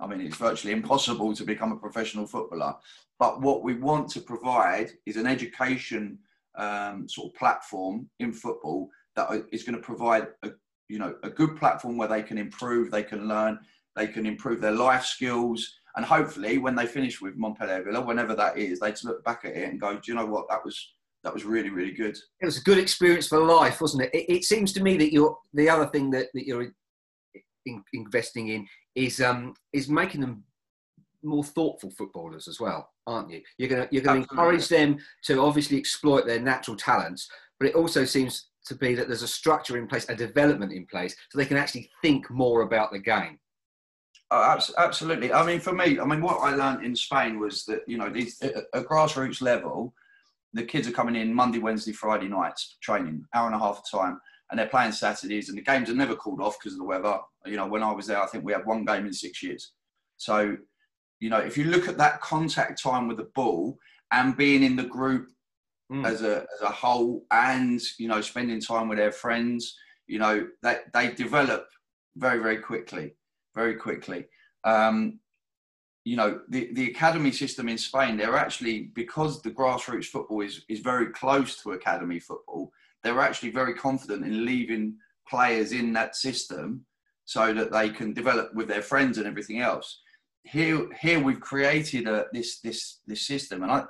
I 0.00 0.06
mean, 0.06 0.20
it's 0.20 0.36
virtually 0.36 0.72
impossible 0.72 1.34
to 1.34 1.44
become 1.44 1.72
a 1.72 1.76
professional 1.76 2.26
footballer. 2.26 2.74
But 3.18 3.42
what 3.42 3.62
we 3.62 3.74
want 3.74 4.08
to 4.10 4.20
provide 4.20 4.90
is 5.04 5.16
an 5.16 5.26
education 5.26 6.18
um, 6.56 7.08
sort 7.08 7.28
of 7.28 7.38
platform 7.38 8.08
in 8.18 8.32
football 8.32 8.88
that 9.16 9.44
is 9.52 9.62
going 9.62 9.76
to 9.76 9.82
provide 9.82 10.28
a 10.42 10.50
you 10.88 10.98
know 10.98 11.14
a 11.22 11.30
good 11.30 11.56
platform 11.56 11.96
where 11.96 12.08
they 12.08 12.22
can 12.22 12.38
improve, 12.38 12.90
they 12.90 13.02
can 13.02 13.28
learn, 13.28 13.58
they 13.94 14.06
can 14.06 14.26
improve 14.26 14.60
their 14.60 14.72
life 14.72 15.04
skills, 15.04 15.79
and 16.00 16.06
hopefully 16.06 16.56
when 16.56 16.74
they 16.74 16.86
finish 16.86 17.20
with 17.20 17.36
Montpelier 17.36 17.82
Villa, 17.82 18.00
whenever 18.00 18.34
that 18.34 18.56
is, 18.56 18.80
they 18.80 18.88
just 18.90 19.04
look 19.04 19.22
back 19.22 19.44
at 19.44 19.54
it 19.54 19.68
and 19.68 19.78
go, 19.78 19.92
do 19.92 20.00
you 20.06 20.14
know 20.14 20.24
what 20.24 20.48
that 20.48 20.64
was 20.64 20.94
that 21.22 21.34
was 21.34 21.44
really 21.44 21.68
really 21.68 21.92
good. 21.92 22.16
It 22.40 22.46
was 22.46 22.56
a 22.56 22.62
good 22.62 22.78
experience 22.78 23.28
for 23.28 23.38
life, 23.38 23.82
wasn't 23.82 24.04
it? 24.04 24.14
It, 24.14 24.32
it 24.32 24.44
seems 24.44 24.72
to 24.72 24.82
me 24.82 24.96
that 24.96 25.12
you're 25.12 25.36
the 25.52 25.68
other 25.68 25.84
thing 25.84 26.08
that, 26.12 26.28
that 26.32 26.46
you're 26.46 26.72
in, 27.66 27.84
investing 27.92 28.48
in 28.48 28.66
is 28.94 29.20
um, 29.20 29.52
is 29.74 29.90
making 29.90 30.22
them 30.22 30.42
more 31.22 31.44
thoughtful 31.44 31.90
footballers 31.90 32.48
as 32.48 32.58
well, 32.58 32.88
aren't 33.06 33.28
you? 33.28 33.42
You're 33.58 33.68
gonna 33.68 33.88
you're 33.90 34.02
gonna 34.02 34.20
encourage 34.20 34.68
them 34.68 34.96
to 35.24 35.42
obviously 35.42 35.76
exploit 35.76 36.24
their 36.24 36.40
natural 36.40 36.78
talents, 36.78 37.28
but 37.58 37.68
it 37.68 37.74
also 37.74 38.06
seems 38.06 38.48
to 38.68 38.74
be 38.74 38.94
that 38.94 39.06
there's 39.06 39.22
a 39.22 39.28
structure 39.28 39.76
in 39.76 39.86
place, 39.86 40.08
a 40.08 40.14
development 40.14 40.72
in 40.72 40.86
place, 40.86 41.14
so 41.28 41.36
they 41.36 41.44
can 41.44 41.58
actually 41.58 41.90
think 42.00 42.30
more 42.30 42.62
about 42.62 42.90
the 42.90 42.98
game. 42.98 43.38
Oh, 44.32 44.58
absolutely. 44.78 45.32
I 45.32 45.44
mean, 45.44 45.58
for 45.58 45.72
me, 45.72 45.98
I 45.98 46.04
mean, 46.04 46.22
what 46.22 46.38
I 46.38 46.54
learned 46.54 46.84
in 46.84 46.94
Spain 46.94 47.40
was 47.40 47.64
that 47.64 47.82
you 47.88 47.98
know, 47.98 48.08
these 48.08 48.40
at 48.42 48.64
a 48.72 48.82
grassroots 48.82 49.42
level, 49.42 49.92
the 50.52 50.62
kids 50.62 50.86
are 50.86 50.92
coming 50.92 51.16
in 51.16 51.34
Monday, 51.34 51.58
Wednesday, 51.58 51.92
Friday 51.92 52.28
nights 52.28 52.76
training, 52.80 53.24
hour 53.34 53.46
and 53.46 53.56
a 53.56 53.58
half 53.58 53.78
of 53.78 53.90
time, 53.90 54.20
and 54.50 54.58
they're 54.58 54.66
playing 54.68 54.92
Saturdays, 54.92 55.48
and 55.48 55.58
the 55.58 55.62
games 55.62 55.90
are 55.90 55.94
never 55.94 56.14
called 56.14 56.40
off 56.40 56.58
because 56.58 56.74
of 56.74 56.78
the 56.78 56.84
weather. 56.84 57.18
You 57.44 57.56
know, 57.56 57.66
when 57.66 57.82
I 57.82 57.92
was 57.92 58.06
there, 58.06 58.22
I 58.22 58.26
think 58.26 58.44
we 58.44 58.52
had 58.52 58.66
one 58.66 58.84
game 58.84 59.06
in 59.06 59.12
six 59.12 59.42
years. 59.42 59.72
So, 60.16 60.56
you 61.18 61.28
know, 61.30 61.38
if 61.38 61.58
you 61.58 61.64
look 61.64 61.88
at 61.88 61.98
that 61.98 62.20
contact 62.20 62.80
time 62.80 63.08
with 63.08 63.16
the 63.16 63.30
ball 63.34 63.78
and 64.12 64.36
being 64.36 64.62
in 64.62 64.76
the 64.76 64.84
group 64.84 65.28
mm. 65.90 66.06
as 66.06 66.22
a 66.22 66.46
as 66.54 66.62
a 66.62 66.70
whole, 66.70 67.24
and 67.32 67.80
you 67.98 68.06
know, 68.06 68.20
spending 68.20 68.60
time 68.60 68.88
with 68.88 68.98
their 68.98 69.12
friends, 69.12 69.76
you 70.06 70.20
know, 70.20 70.46
that 70.62 70.92
they 70.92 71.10
develop 71.12 71.66
very 72.16 72.40
very 72.40 72.58
quickly, 72.58 73.14
very 73.60 73.74
quickly. 73.74 74.24
Um, 74.64 75.20
you 76.04 76.16
know, 76.16 76.40
the, 76.48 76.62
the 76.72 76.88
academy 76.90 77.32
system 77.42 77.68
in 77.68 77.76
Spain, 77.76 78.16
they're 78.16 78.42
actually, 78.46 78.76
because 79.02 79.42
the 79.42 79.50
grassroots 79.50 80.06
football 80.06 80.40
is, 80.40 80.64
is 80.74 80.80
very 80.92 81.08
close 81.22 81.50
to 81.58 81.72
academy 81.72 82.18
football, 82.18 82.72
they're 83.02 83.26
actually 83.28 83.50
very 83.50 83.74
confident 83.74 84.24
in 84.24 84.46
leaving 84.46 84.94
players 85.28 85.72
in 85.72 85.92
that 85.92 86.16
system 86.16 86.86
so 87.26 87.52
that 87.52 87.70
they 87.70 87.90
can 87.90 88.14
develop 88.14 88.46
with 88.54 88.66
their 88.66 88.86
friends 88.90 89.18
and 89.18 89.26
everything 89.26 89.60
else. 89.60 89.88
Here, 90.44 90.88
here 91.04 91.20
we've 91.22 91.48
created 91.52 92.08
a, 92.08 92.26
this, 92.32 92.60
this, 92.60 93.00
this 93.06 93.26
system, 93.26 93.62
and 93.62 93.70
I, 93.70 93.84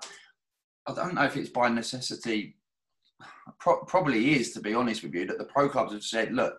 I 0.89 0.95
don't 0.95 1.15
know 1.15 1.25
if 1.31 1.37
it's 1.37 1.51
by 1.61 1.69
necessity, 1.69 2.57
pro- 3.61 3.85
probably 3.85 4.35
is 4.35 4.53
to 4.55 4.61
be 4.61 4.75
honest 4.75 5.05
with 5.05 5.15
you, 5.15 5.27
that 5.27 5.39
the 5.39 5.53
pro 5.55 5.69
clubs 5.69 5.93
have 5.93 6.03
said, 6.03 6.33
look, 6.33 6.55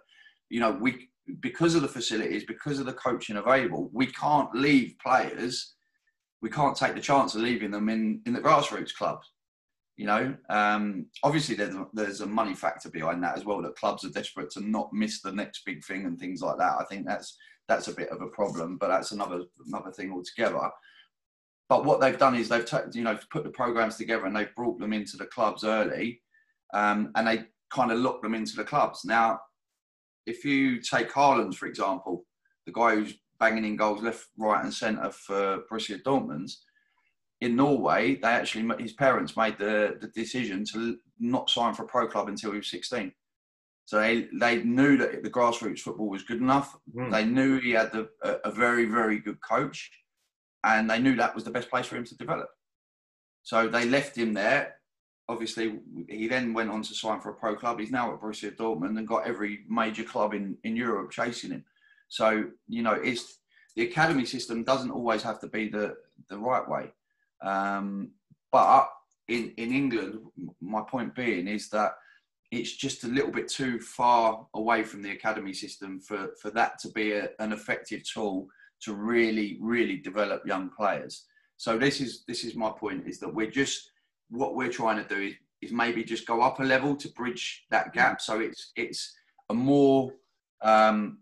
you 0.49 0.61
know, 0.61 0.71
we 0.71 1.10
because 1.39 1.75
of 1.75 1.81
the 1.81 1.87
facilities, 1.87 2.45
because 2.45 2.79
of 2.79 2.85
the 2.85 2.93
coaching 2.93 3.37
available, 3.37 3.89
we 3.93 4.07
can't 4.07 4.53
leave 4.55 4.95
players. 5.03 5.75
We 6.41 6.49
can't 6.49 6.75
take 6.75 6.95
the 6.95 7.01
chance 7.01 7.35
of 7.35 7.41
leaving 7.41 7.71
them 7.71 7.89
in, 7.89 8.21
in 8.25 8.33
the 8.33 8.41
grassroots 8.41 8.93
clubs. 8.93 9.31
You 9.97 10.07
know, 10.07 10.35
um, 10.49 11.05
obviously 11.23 11.55
there's 11.55 11.75
a, 11.75 11.85
there's 11.93 12.21
a 12.21 12.25
money 12.25 12.55
factor 12.55 12.89
behind 12.89 13.23
that 13.23 13.37
as 13.37 13.45
well. 13.45 13.61
That 13.61 13.75
clubs 13.75 14.03
are 14.03 14.09
desperate 14.09 14.49
to 14.51 14.61
not 14.61 14.91
miss 14.93 15.21
the 15.21 15.31
next 15.31 15.63
big 15.65 15.83
thing 15.83 16.05
and 16.05 16.17
things 16.17 16.41
like 16.41 16.57
that. 16.57 16.77
I 16.79 16.85
think 16.85 17.05
that's 17.05 17.37
that's 17.67 17.87
a 17.87 17.93
bit 17.93 18.09
of 18.09 18.21
a 18.21 18.27
problem, 18.27 18.77
but 18.77 18.87
that's 18.87 19.11
another 19.11 19.43
another 19.67 19.91
thing 19.91 20.11
altogether. 20.11 20.71
But 21.69 21.85
what 21.85 22.01
they've 22.01 22.17
done 22.17 22.35
is 22.35 22.49
they've 22.49 22.65
t- 22.65 22.77
you 22.93 23.03
know 23.03 23.19
put 23.29 23.43
the 23.43 23.51
programs 23.51 23.97
together 23.97 24.25
and 24.25 24.35
they've 24.35 24.55
brought 24.55 24.79
them 24.79 24.93
into 24.93 25.17
the 25.17 25.27
clubs 25.27 25.63
early, 25.63 26.21
um, 26.73 27.11
and 27.15 27.27
they 27.27 27.43
kind 27.71 27.91
of 27.91 27.99
lock 27.99 28.23
them 28.23 28.33
into 28.33 28.55
the 28.55 28.63
clubs. 28.63 29.05
Now 29.05 29.39
if 30.25 30.45
you 30.45 30.81
take 30.81 31.11
Haaland, 31.11 31.55
for 31.55 31.67
example, 31.67 32.25
the 32.65 32.71
guy 32.71 32.95
who's 32.95 33.13
banging 33.39 33.65
in 33.65 33.75
goals 33.75 34.01
left, 34.01 34.27
right, 34.37 34.63
and 34.63 34.73
centre 34.73 35.11
for 35.11 35.63
Borussia 35.69 36.01
Dortmund, 36.03 36.51
in 37.41 37.55
Norway, 37.55 38.15
they 38.15 38.27
actually 38.27 38.69
his 38.81 38.93
parents 38.93 39.35
made 39.35 39.57
the, 39.57 39.97
the 39.99 40.07
decision 40.09 40.63
to 40.73 40.97
not 41.19 41.49
sign 41.49 41.73
for 41.73 41.83
a 41.83 41.87
pro 41.87 42.07
club 42.07 42.27
until 42.27 42.51
he 42.51 42.57
was 42.57 42.69
16. 42.69 43.11
So 43.85 43.99
they, 43.99 44.27
they 44.39 44.63
knew 44.63 44.95
that 44.97 45.23
the 45.23 45.29
grassroots 45.29 45.79
football 45.79 46.07
was 46.07 46.23
good 46.23 46.39
enough. 46.39 46.77
Mm. 46.95 47.11
They 47.11 47.25
knew 47.25 47.59
he 47.59 47.71
had 47.71 47.91
the, 47.91 48.09
a, 48.23 48.49
a 48.49 48.51
very, 48.51 48.85
very 48.85 49.19
good 49.19 49.39
coach, 49.41 49.89
and 50.63 50.87
they 50.87 50.99
knew 50.99 51.15
that 51.15 51.33
was 51.33 51.43
the 51.43 51.51
best 51.51 51.69
place 51.69 51.87
for 51.87 51.95
him 51.95 52.05
to 52.05 52.17
develop. 52.17 52.47
So 53.41 53.67
they 53.67 53.85
left 53.85 54.15
him 54.15 54.33
there 54.33 54.75
obviously 55.31 55.79
he 56.09 56.27
then 56.27 56.53
went 56.53 56.69
on 56.69 56.81
to 56.83 56.93
sign 56.93 57.21
for 57.21 57.29
a 57.29 57.33
pro 57.33 57.55
club. 57.55 57.79
He's 57.79 57.91
now 57.91 58.13
at 58.13 58.19
Borussia 58.19 58.55
Dortmund 58.55 58.97
and 58.97 59.07
got 59.07 59.25
every 59.25 59.61
major 59.69 60.03
club 60.03 60.33
in, 60.33 60.57
in 60.63 60.75
Europe 60.75 61.11
chasing 61.11 61.51
him. 61.51 61.63
So 62.09 62.45
you 62.67 62.83
know, 62.83 62.93
it's 62.93 63.39
the 63.75 63.83
academy 63.83 64.25
system 64.25 64.63
doesn't 64.63 64.91
always 64.91 65.23
have 65.23 65.39
to 65.41 65.47
be 65.47 65.69
the 65.69 65.95
the 66.29 66.37
right 66.37 66.67
way. 66.67 66.91
Um, 67.41 68.11
but 68.51 68.89
in 69.27 69.53
in 69.57 69.71
England, 69.71 70.19
my 70.59 70.81
point 70.81 71.15
being 71.15 71.47
is 71.47 71.69
that 71.69 71.93
it's 72.51 72.73
just 72.75 73.05
a 73.05 73.07
little 73.07 73.31
bit 73.31 73.47
too 73.47 73.79
far 73.79 74.45
away 74.55 74.83
from 74.83 75.01
the 75.01 75.11
academy 75.11 75.53
system 75.53 76.01
for 76.01 76.31
for 76.41 76.51
that 76.51 76.77
to 76.79 76.89
be 76.89 77.13
a, 77.13 77.29
an 77.39 77.53
effective 77.53 78.03
tool 78.03 78.47
to 78.81 78.93
really 78.93 79.57
really 79.61 79.97
develop 79.97 80.45
young 80.45 80.69
players. 80.77 81.25
So 81.55 81.77
this 81.77 82.01
is 82.01 82.23
this 82.27 82.43
is 82.43 82.55
my 82.55 82.71
point 82.71 83.07
is 83.07 83.19
that 83.19 83.33
we're 83.33 83.51
just 83.63 83.91
what 84.31 84.55
we're 84.55 84.71
trying 84.71 85.03
to 85.03 85.07
do 85.07 85.21
is, 85.21 85.33
is 85.61 85.71
maybe 85.71 86.03
just 86.03 86.25
go 86.25 86.41
up 86.41 86.59
a 86.59 86.63
level 86.63 86.95
to 86.95 87.07
bridge 87.09 87.65
that 87.69 87.93
gap. 87.93 88.21
So 88.21 88.39
it's 88.39 88.71
it's 88.75 89.13
a 89.49 89.53
more 89.53 90.13
um, 90.63 91.19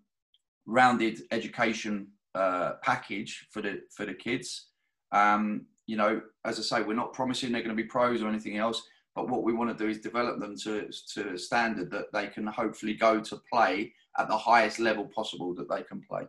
rounded 0.65 1.22
education 1.32 2.08
uh, 2.36 2.74
package 2.84 3.48
for 3.52 3.62
the 3.62 3.82
for 3.95 4.06
the 4.06 4.13
kids. 4.13 4.67
Um, 5.12 5.65
you 5.88 5.98
know, 5.98 6.22
as 6.45 6.60
I 6.60 6.62
say, 6.62 6.84
we're 6.84 6.93
not 6.93 7.13
promising 7.13 7.52
they're 7.52 7.63
going 7.63 7.76
to 7.76 7.84
be 7.84 7.88
pros 7.88 8.22
or 8.22 8.30
anything 8.30 8.58
else, 8.58 8.84
but 9.15 9.28
what 9.28 9.43
we 9.43 9.54
want 9.54 9.76
to 9.76 9.84
do 9.84 9.89
is 9.89 10.00
develop 10.00 10.39
them 10.39 10.56
to 10.63 10.89
to 11.13 11.34
a 11.34 11.38
standard 11.38 11.91
that 11.91 12.13
they 12.13 12.28
can 12.28 12.45
hopefully 12.45 12.93
go 12.93 13.19
to 13.19 13.41
play 13.52 13.91
at 14.17 14.28
the 14.30 14.38
highest 14.38 14.80
level 14.80 15.06
possible 15.06 15.54
that 15.56 15.69
they 15.69 15.84
can 15.84 16.02
play. 16.02 16.22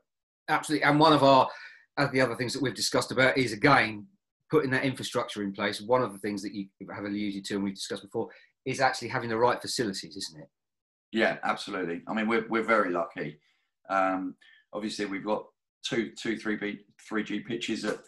Absolutely, 0.49 0.85
and 0.85 0.99
one 0.99 1.13
of 1.13 1.23
our 1.23 1.49
uh, 1.99 2.09
the 2.13 2.21
other 2.21 2.35
things 2.35 2.53
that 2.55 2.63
we've 2.63 2.75
discussed 2.75 3.13
about 3.13 3.37
is 3.37 3.53
again 3.53 4.07
putting 4.51 4.71
that 4.71 4.85
infrastructure 4.85 5.43
in 5.43 5.53
place, 5.53 5.81
one 5.81 6.03
of 6.03 6.13
the 6.13 6.19
things 6.19 6.43
that 6.43 6.55
you 6.55 6.67
have 6.95 7.05
alluded 7.05 7.45
to 7.45 7.55
and 7.55 7.65
we've 7.65 7.75
discussed 7.75 8.03
before 8.03 8.29
is 8.67 8.81
actually 8.81 9.09
having 9.09 9.29
the 9.29 9.37
right 9.37 9.61
facilities, 9.61 10.17
isn't 10.17 10.41
it? 10.41 10.49
Yeah, 11.13 11.39
absolutely. 11.45 12.03
I 12.09 12.15
mean, 12.15 12.29
we're, 12.29 12.47
we're 12.49 12.63
very 12.63 12.91
lucky. 12.91 13.41
Um, 13.89 14.35
obviously, 14.73 15.07
we've 15.07 15.25
got 15.25 15.45
two, 15.83 16.13
two, 16.21 16.37
three 16.37 16.57
B, 16.57 16.81
three 17.09 17.25
G 17.25 17.41
pitches 17.41 17.85
at 17.85 17.99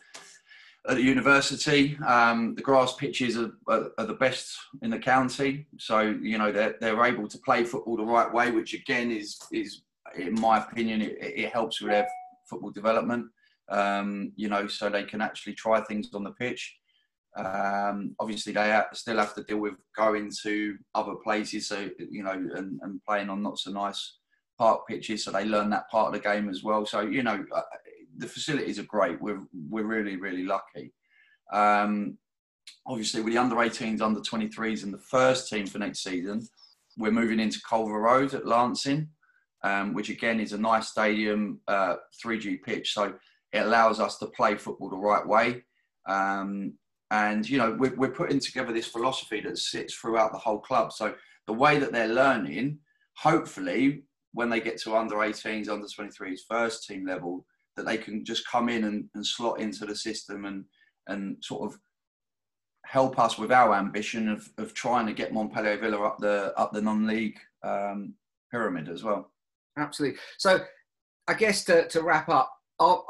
at 0.89 0.97
the 0.97 1.03
university. 1.03 1.97
Um, 2.07 2.55
the 2.55 2.63
grass 2.63 2.95
pitches 2.95 3.39
are, 3.39 3.53
are, 3.69 3.91
are, 3.99 4.07
the 4.07 4.15
best 4.15 4.57
in 4.83 4.91
the 4.91 4.99
county, 4.99 5.67
so 5.79 6.01
you 6.01 6.39
know 6.39 6.51
they're 6.51 6.75
they're 6.81 7.05
able 7.05 7.29
to 7.29 7.39
play 7.39 7.65
football 7.65 7.97
the 7.97 8.05
right 8.05 8.33
way, 8.33 8.51
which 8.51 8.75
again 8.75 9.11
is 9.11 9.39
is 9.53 9.83
in 10.17 10.35
my 10.41 10.59
opinion 10.59 11.01
it, 11.01 11.17
it 11.21 11.53
helps 11.53 11.81
with 11.81 11.91
their 11.93 12.09
football 12.49 12.71
development 12.71 13.27
um, 13.73 14.33
you 14.37 14.49
know, 14.49 14.67
so 14.67 14.89
they 14.89 15.03
can 15.03 15.23
actually 15.23 15.55
try 15.55 15.81
things 15.81 16.11
on 16.15 16.25
the 16.25 16.33
pitch. 16.33 16.77
Um, 17.37 18.15
obviously, 18.21 18.53
they 18.53 18.79
still 18.93 19.17
have 19.17 19.35
to 19.35 19.43
deal 19.43 19.59
with 19.59 19.75
going 19.97 20.31
to 20.43 20.77
other 20.95 21.15
places, 21.15 21.69
so 21.69 21.89
you 21.99 22.23
know, 22.23 22.33
and, 22.33 22.79
and, 22.83 23.01
playing 23.09 23.31
on 23.31 23.43
not 23.43 23.59
so 23.59 23.71
nice 23.71 24.19
park 24.59 24.87
pitches, 24.87 25.25
so 25.25 25.33
they 25.33 25.47
learn 25.47 25.71
that 25.71 25.89
part 25.91 26.09
of 26.09 26.13
the 26.13 26.29
game 26.29 26.51
as 26.51 26.63
well. 26.63 26.85
So 26.85 27.01
you 27.01 27.23
know, 27.23 27.43
uh, 27.55 27.63
the 28.19 28.29
facilities 28.29 28.79
are 28.79 28.85
great. 28.85 29.21
We're 29.23 29.41
we're 29.71 29.87
really 29.87 30.17
really 30.17 30.45
lucky. 30.45 30.93
Um, 31.51 32.19
obviously, 32.87 33.23
with 33.23 33.33
the 33.33 33.41
under 33.41 33.57
18s, 33.57 34.03
under 34.03 34.21
23s, 34.21 34.83
and 34.83 34.93
the 34.93 34.99
first 34.99 35.49
team 35.49 35.67
for 35.67 35.79
next 35.79 36.03
season, 36.03 36.47
we're 36.99 37.11
moving 37.11 37.41
into 37.41 37.63
Culver 37.67 37.99
Road 37.99 38.35
at 38.35 38.47
Lancing, 38.47 39.09
um, 39.65 39.95
which 39.95 40.11
again 40.11 40.39
is 40.39 40.53
a 40.53 40.59
nice 40.59 40.89
stadium, 40.89 41.61
uh, 41.67 41.97
3G 42.23 42.63
pitch. 42.63 42.93
So 42.93 43.15
it 43.53 43.59
allows 43.59 44.01
us 44.01 44.19
to 44.19 44.27
play 44.27 44.55
football 44.55 44.89
the 44.89 44.97
right 44.97 45.27
way. 45.27 45.65
Um, 46.09 46.75
and, 47.11 47.49
you 47.49 47.59
know, 47.59 47.77
we're, 47.79 47.95
we're 47.95 48.11
putting 48.11 48.41
together 48.41 48.73
this 48.73 48.87
philosophy 48.87 49.41
that 49.43 49.59
sits 49.59 49.95
throughout 49.95 50.33
the 50.33 50.39
whole 50.39 50.59
club. 50.59 50.93
So 50.93 51.15
the 51.47 51.53
way 51.53 51.79
that 51.79 51.93
they're 51.93 52.09
learning, 52.09 52.79
hopefully, 53.17 54.05
when 54.33 54.49
they 54.49 54.61
get 54.61 54.81
to 54.83 54.97
under 54.97 55.17
18s, 55.17 55.69
under 55.69 55.87
23s, 55.87 56.41
first 56.49 56.87
team 56.87 57.07
level, 57.07 57.45
that 57.77 57.85
they 57.85 57.99
can 57.99 58.25
just 58.25 58.49
come 58.49 58.69
in 58.69 58.85
and, 58.85 59.05
and 59.15 59.27
slot 59.27 59.61
into 59.61 59.85
the 59.85 59.95
system 59.95 60.47
and, 60.47 60.65
and 61.09 61.37
sort 61.43 61.71
of 61.71 61.79
help 62.87 63.19
us 63.19 63.39
with 63.39 63.53
our 63.53 63.75
ambition 63.75 64.29
of, 64.29 64.49
of 64.59 64.75
trying 64.75 65.07
to 65.07 65.13
get 65.13 65.33
Montpelier 65.33 65.79
Villa 65.79 66.03
up 66.03 66.19
the 66.19 66.53
up 66.59 66.73
the 66.73 66.83
non-league 66.83 67.39
um, 67.63 68.15
pyramid 68.51 68.89
as 68.89 69.03
well. 69.03 69.31
Absolutely. 69.79 70.19
So, 70.39 70.61
I 71.29 71.35
guess 71.35 71.65
to, 71.65 71.89
to 71.89 72.03
wrap 72.03 72.29
up, 72.29 72.53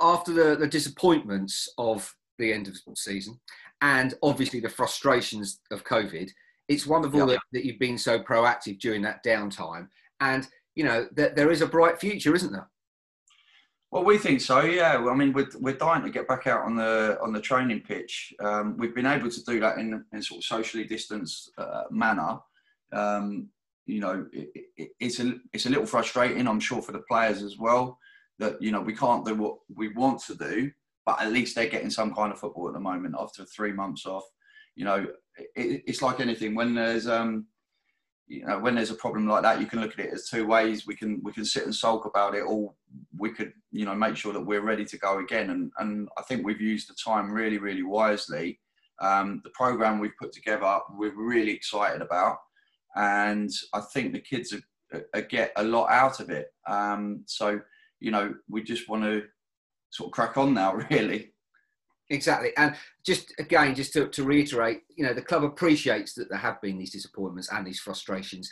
after 0.01 0.33
the, 0.33 0.57
the 0.57 0.67
disappointments 0.67 1.69
of 1.79 2.15
the 2.39 2.53
end 2.53 2.69
of 2.69 2.75
the 2.75 2.97
season 2.97 3.41
and 3.81 4.15
obviously 4.23 4.61
the 4.61 4.69
frustrations 4.69 5.61
of 5.71 5.85
COVID, 5.85 6.31
it's 6.69 6.87
wonderful 6.87 7.21
yep. 7.21 7.29
that, 7.29 7.41
that 7.53 7.65
you've 7.65 7.79
been 7.79 7.99
so 7.99 8.19
proactive 8.21 8.79
during 8.79 9.03
that 9.03 9.25
downtime. 9.25 9.89
And, 10.21 10.47
you 10.75 10.85
know, 10.85 11.09
that 11.17 11.37
there 11.37 11.51
is 11.51 11.63
a 11.63 11.67
bright 11.67 11.99
future, 11.99 12.35
isn't 12.35 12.53
there? 12.53 12.69
Well, 13.91 14.05
we 14.05 14.17
think 14.17 14.41
so. 14.41 14.63
Yeah. 14.63 15.07
I 15.07 15.15
mean, 15.15 15.33
we're, 15.35 15.49
we're 15.61 15.75
dying 15.75 16.03
to 16.03 16.11
get 16.11 16.27
back 16.27 16.47
out 16.47 16.65
on 16.65 16.77
the 16.77 17.19
on 17.21 17.33
the 17.33 17.41
training 17.41 17.83
pitch. 17.83 18.33
Um, 18.41 18.77
we've 18.79 18.95
been 18.95 19.05
able 19.05 19.31
to 19.31 19.45
do 19.45 19.61
that 19.61 19.77
in 19.77 20.03
in 20.13 20.23
sort 20.23 20.39
of 20.39 20.45
socially 20.45 20.85
distanced 20.85 21.53
uh, 21.59 21.83
manner. 21.91 22.39
Um, 22.93 23.49
you 23.85 24.01
know, 24.01 24.27
it, 24.33 24.49
it, 24.77 24.91
it's 24.99 25.21
a 25.21 25.35
it's 25.53 25.67
a 25.67 25.69
little 25.69 25.85
frustrating, 25.85 26.49
I'm 26.49 26.61
sure, 26.61 26.81
for 26.81 26.93
the 26.93 27.03
players 27.11 27.43
as 27.43 27.59
well. 27.59 27.99
That 28.39 28.61
you 28.61 28.71
know 28.71 28.81
we 28.81 28.95
can't 28.95 29.25
do 29.25 29.35
what 29.35 29.57
we 29.75 29.89
want 29.89 30.21
to 30.25 30.35
do, 30.35 30.71
but 31.07 31.21
at 31.21 31.33
least 31.33 31.55
they're 31.55 31.69
getting 31.69 31.91
some 31.91 32.15
kind 32.15 32.33
of 32.33 32.39
football 32.39 32.69
at 32.69 32.75
the 32.75 32.81
moment 32.81 33.15
after 33.19 33.45
three 33.45 33.73
months 33.73 34.07
off. 34.07 34.25
You 34.75 34.85
know, 34.85 35.07
it, 35.37 35.83
it's 35.87 36.03
like 36.03 36.21
anything. 36.21 36.55
When 36.55 36.75
there's 36.75 37.07
um, 37.07 37.47
you 38.33 38.47
know 38.47 38.59
when 38.59 38.75
there's 38.75 38.91
a 38.91 38.95
problem 38.95 39.29
like 39.29 39.43
that 39.43 39.61
you 39.61 39.67
can 39.67 39.81
look 39.81 39.93
at 39.99 40.07
it 40.07 40.13
as 40.13 40.29
two 40.29 40.47
ways. 40.47 40.87
We 40.87 40.97
can 40.97 41.21
we 41.23 41.33
can 41.33 41.45
sit 41.45 41.65
and 41.65 41.75
sulk 41.75 42.07
about 42.07 42.35
it 42.35 42.41
or 42.43 42.73
we 43.19 43.31
could 43.31 43.53
you 43.71 43.85
know 43.85 43.95
make 43.95 44.17
sure 44.17 44.33
that 44.33 44.41
we're 44.41 44.63
ready 44.63 44.85
to 44.87 44.99
go 44.99 45.19
again. 45.19 45.51
And 45.51 45.71
and 45.79 46.09
i 46.19 46.23
think 46.23 46.45
we've 46.45 46.61
used 46.61 46.89
the 46.89 46.95
time 46.95 47.31
really 47.31 47.59
really 47.59 47.83
wisely. 47.83 48.59
Um, 49.01 49.41
the 49.45 49.51
program 49.51 49.99
we've 49.99 50.17
put 50.19 50.33
together 50.33 50.79
we're 50.97 51.15
really 51.15 51.53
excited 51.53 52.01
about. 52.03 52.39
And 52.97 53.51
i 53.75 53.81
think 53.81 54.13
the 54.13 54.21
kids 54.21 54.55
are, 54.55 55.03
are 55.15 55.23
get 55.23 55.53
a 55.57 55.63
lot 55.63 55.91
out 55.91 56.21
of 56.21 56.31
it. 56.31 56.49
Um, 56.67 57.25
so 57.27 57.61
you 58.03 58.11
know 58.11 58.35
we 58.49 58.63
just 58.63 58.89
want 58.89 59.03
to 59.03 59.23
sort 59.91 60.09
of 60.09 60.13
crack 60.13 60.37
on 60.37 60.55
now 60.55 60.75
really 60.91 61.33
Exactly. 62.13 62.51
And 62.59 62.75
just 63.05 63.33
again, 63.39 63.75
just 63.75 63.95
to, 63.95 64.07
to 64.09 64.25
reiterate, 64.25 64.83
you 64.95 65.05
know, 65.05 65.15
the 65.15 65.23
club 65.23 65.45
appreciates 65.45 66.13
that 66.15 66.29
there 66.29 66.39
have 66.39 66.61
been 66.61 66.79
these 66.79 66.93
disappointments 66.93 67.51
and 67.51 67.67
these 67.67 67.81
frustrations. 67.81 68.51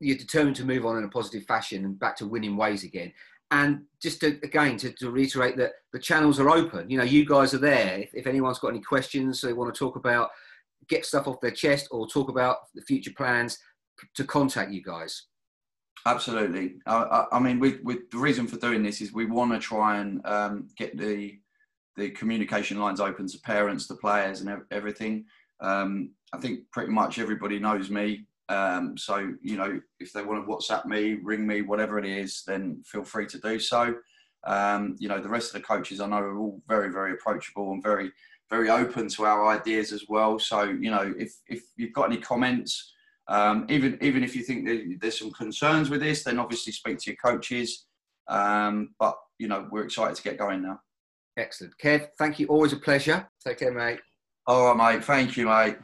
You're 0.00 0.16
determined 0.16 0.56
to 0.56 0.64
move 0.64 0.86
on 0.86 0.96
in 0.96 1.04
a 1.04 1.08
positive 1.08 1.44
fashion 1.44 1.84
and 1.84 1.98
back 1.98 2.16
to 2.16 2.26
winning 2.26 2.56
ways 2.56 2.84
again. 2.84 3.12
And 3.50 3.82
just 4.00 4.20
to, 4.20 4.38
again, 4.42 4.78
to, 4.78 4.92
to 4.92 5.10
reiterate 5.10 5.58
that 5.58 5.72
the 5.92 5.98
channels 5.98 6.40
are 6.40 6.48
open. 6.48 6.88
You 6.88 6.96
know, 6.98 7.04
you 7.04 7.26
guys 7.26 7.52
are 7.52 7.58
there. 7.58 7.98
If, 7.98 8.14
if 8.14 8.26
anyone's 8.26 8.60
got 8.60 8.68
any 8.68 8.80
questions 8.80 9.40
they 9.40 9.52
want 9.52 9.74
to 9.74 9.78
talk 9.78 9.96
about, 9.96 10.30
get 10.88 11.04
stuff 11.04 11.28
off 11.28 11.40
their 11.42 11.50
chest 11.50 11.88
or 11.90 12.06
talk 12.06 12.30
about 12.30 12.58
the 12.74 12.82
future 12.82 13.12
plans, 13.14 13.58
to 14.14 14.24
contact 14.24 14.72
you 14.72 14.82
guys. 14.82 15.26
Absolutely. 16.06 16.76
I, 16.86 17.26
I 17.32 17.38
mean, 17.38 17.60
we, 17.60 17.78
we, 17.82 17.98
the 18.10 18.18
reason 18.18 18.46
for 18.46 18.56
doing 18.56 18.82
this 18.82 19.00
is 19.00 19.12
we 19.12 19.26
want 19.26 19.52
to 19.52 19.58
try 19.58 19.98
and 19.98 20.24
um, 20.26 20.68
get 20.76 20.96
the 20.96 21.38
the 21.96 22.10
communication 22.10 22.78
lines 22.78 23.00
open 23.00 23.26
to 23.26 23.38
parents, 23.40 23.86
to 23.88 23.94
players, 23.94 24.40
and 24.40 24.62
everything. 24.70 25.26
Um, 25.60 26.12
I 26.32 26.38
think 26.38 26.60
pretty 26.70 26.90
much 26.92 27.18
everybody 27.18 27.58
knows 27.58 27.90
me. 27.90 28.24
Um, 28.48 28.96
so 28.96 29.34
you 29.42 29.56
know, 29.56 29.80
if 29.98 30.12
they 30.12 30.22
want 30.22 30.44
to 30.44 30.50
WhatsApp 30.50 30.86
me, 30.86 31.18
ring 31.22 31.46
me, 31.46 31.62
whatever 31.62 31.98
it 31.98 32.06
is, 32.06 32.42
then 32.46 32.82
feel 32.86 33.04
free 33.04 33.26
to 33.26 33.38
do 33.38 33.58
so. 33.58 33.94
Um, 34.44 34.96
you 34.98 35.08
know, 35.08 35.20
the 35.20 35.28
rest 35.28 35.54
of 35.54 35.60
the 35.60 35.66
coaches 35.66 36.00
I 36.00 36.06
know 36.06 36.16
are 36.16 36.38
all 36.38 36.62
very, 36.66 36.90
very 36.90 37.12
approachable 37.12 37.72
and 37.72 37.82
very, 37.82 38.10
very 38.48 38.70
open 38.70 39.08
to 39.08 39.24
our 39.26 39.48
ideas 39.48 39.92
as 39.92 40.04
well. 40.08 40.38
So 40.38 40.62
you 40.62 40.90
know, 40.90 41.14
if 41.18 41.34
if 41.48 41.64
you've 41.76 41.92
got 41.92 42.10
any 42.10 42.20
comments, 42.20 42.94
um, 43.30 43.64
even 43.68 43.96
even 44.02 44.24
if 44.24 44.34
you 44.34 44.42
think 44.42 45.00
there's 45.00 45.18
some 45.18 45.30
concerns 45.30 45.88
with 45.88 46.00
this, 46.00 46.24
then 46.24 46.38
obviously 46.38 46.72
speak 46.72 46.98
to 46.98 47.10
your 47.10 47.16
coaches. 47.24 47.86
Um, 48.28 48.90
but 48.98 49.16
you 49.38 49.48
know, 49.48 49.68
we're 49.70 49.84
excited 49.84 50.16
to 50.16 50.22
get 50.22 50.36
going 50.36 50.62
now. 50.62 50.80
Excellent. 51.36 51.74
Kev, 51.82 52.08
thank 52.18 52.38
you. 52.40 52.46
Always 52.48 52.72
a 52.72 52.76
pleasure. 52.76 53.28
Take 53.46 53.60
care, 53.60 53.72
mate. 53.72 54.00
All 54.46 54.74
right, 54.74 54.94
mate. 54.96 55.04
Thank 55.04 55.36
you, 55.36 55.46
mate. 55.46 55.76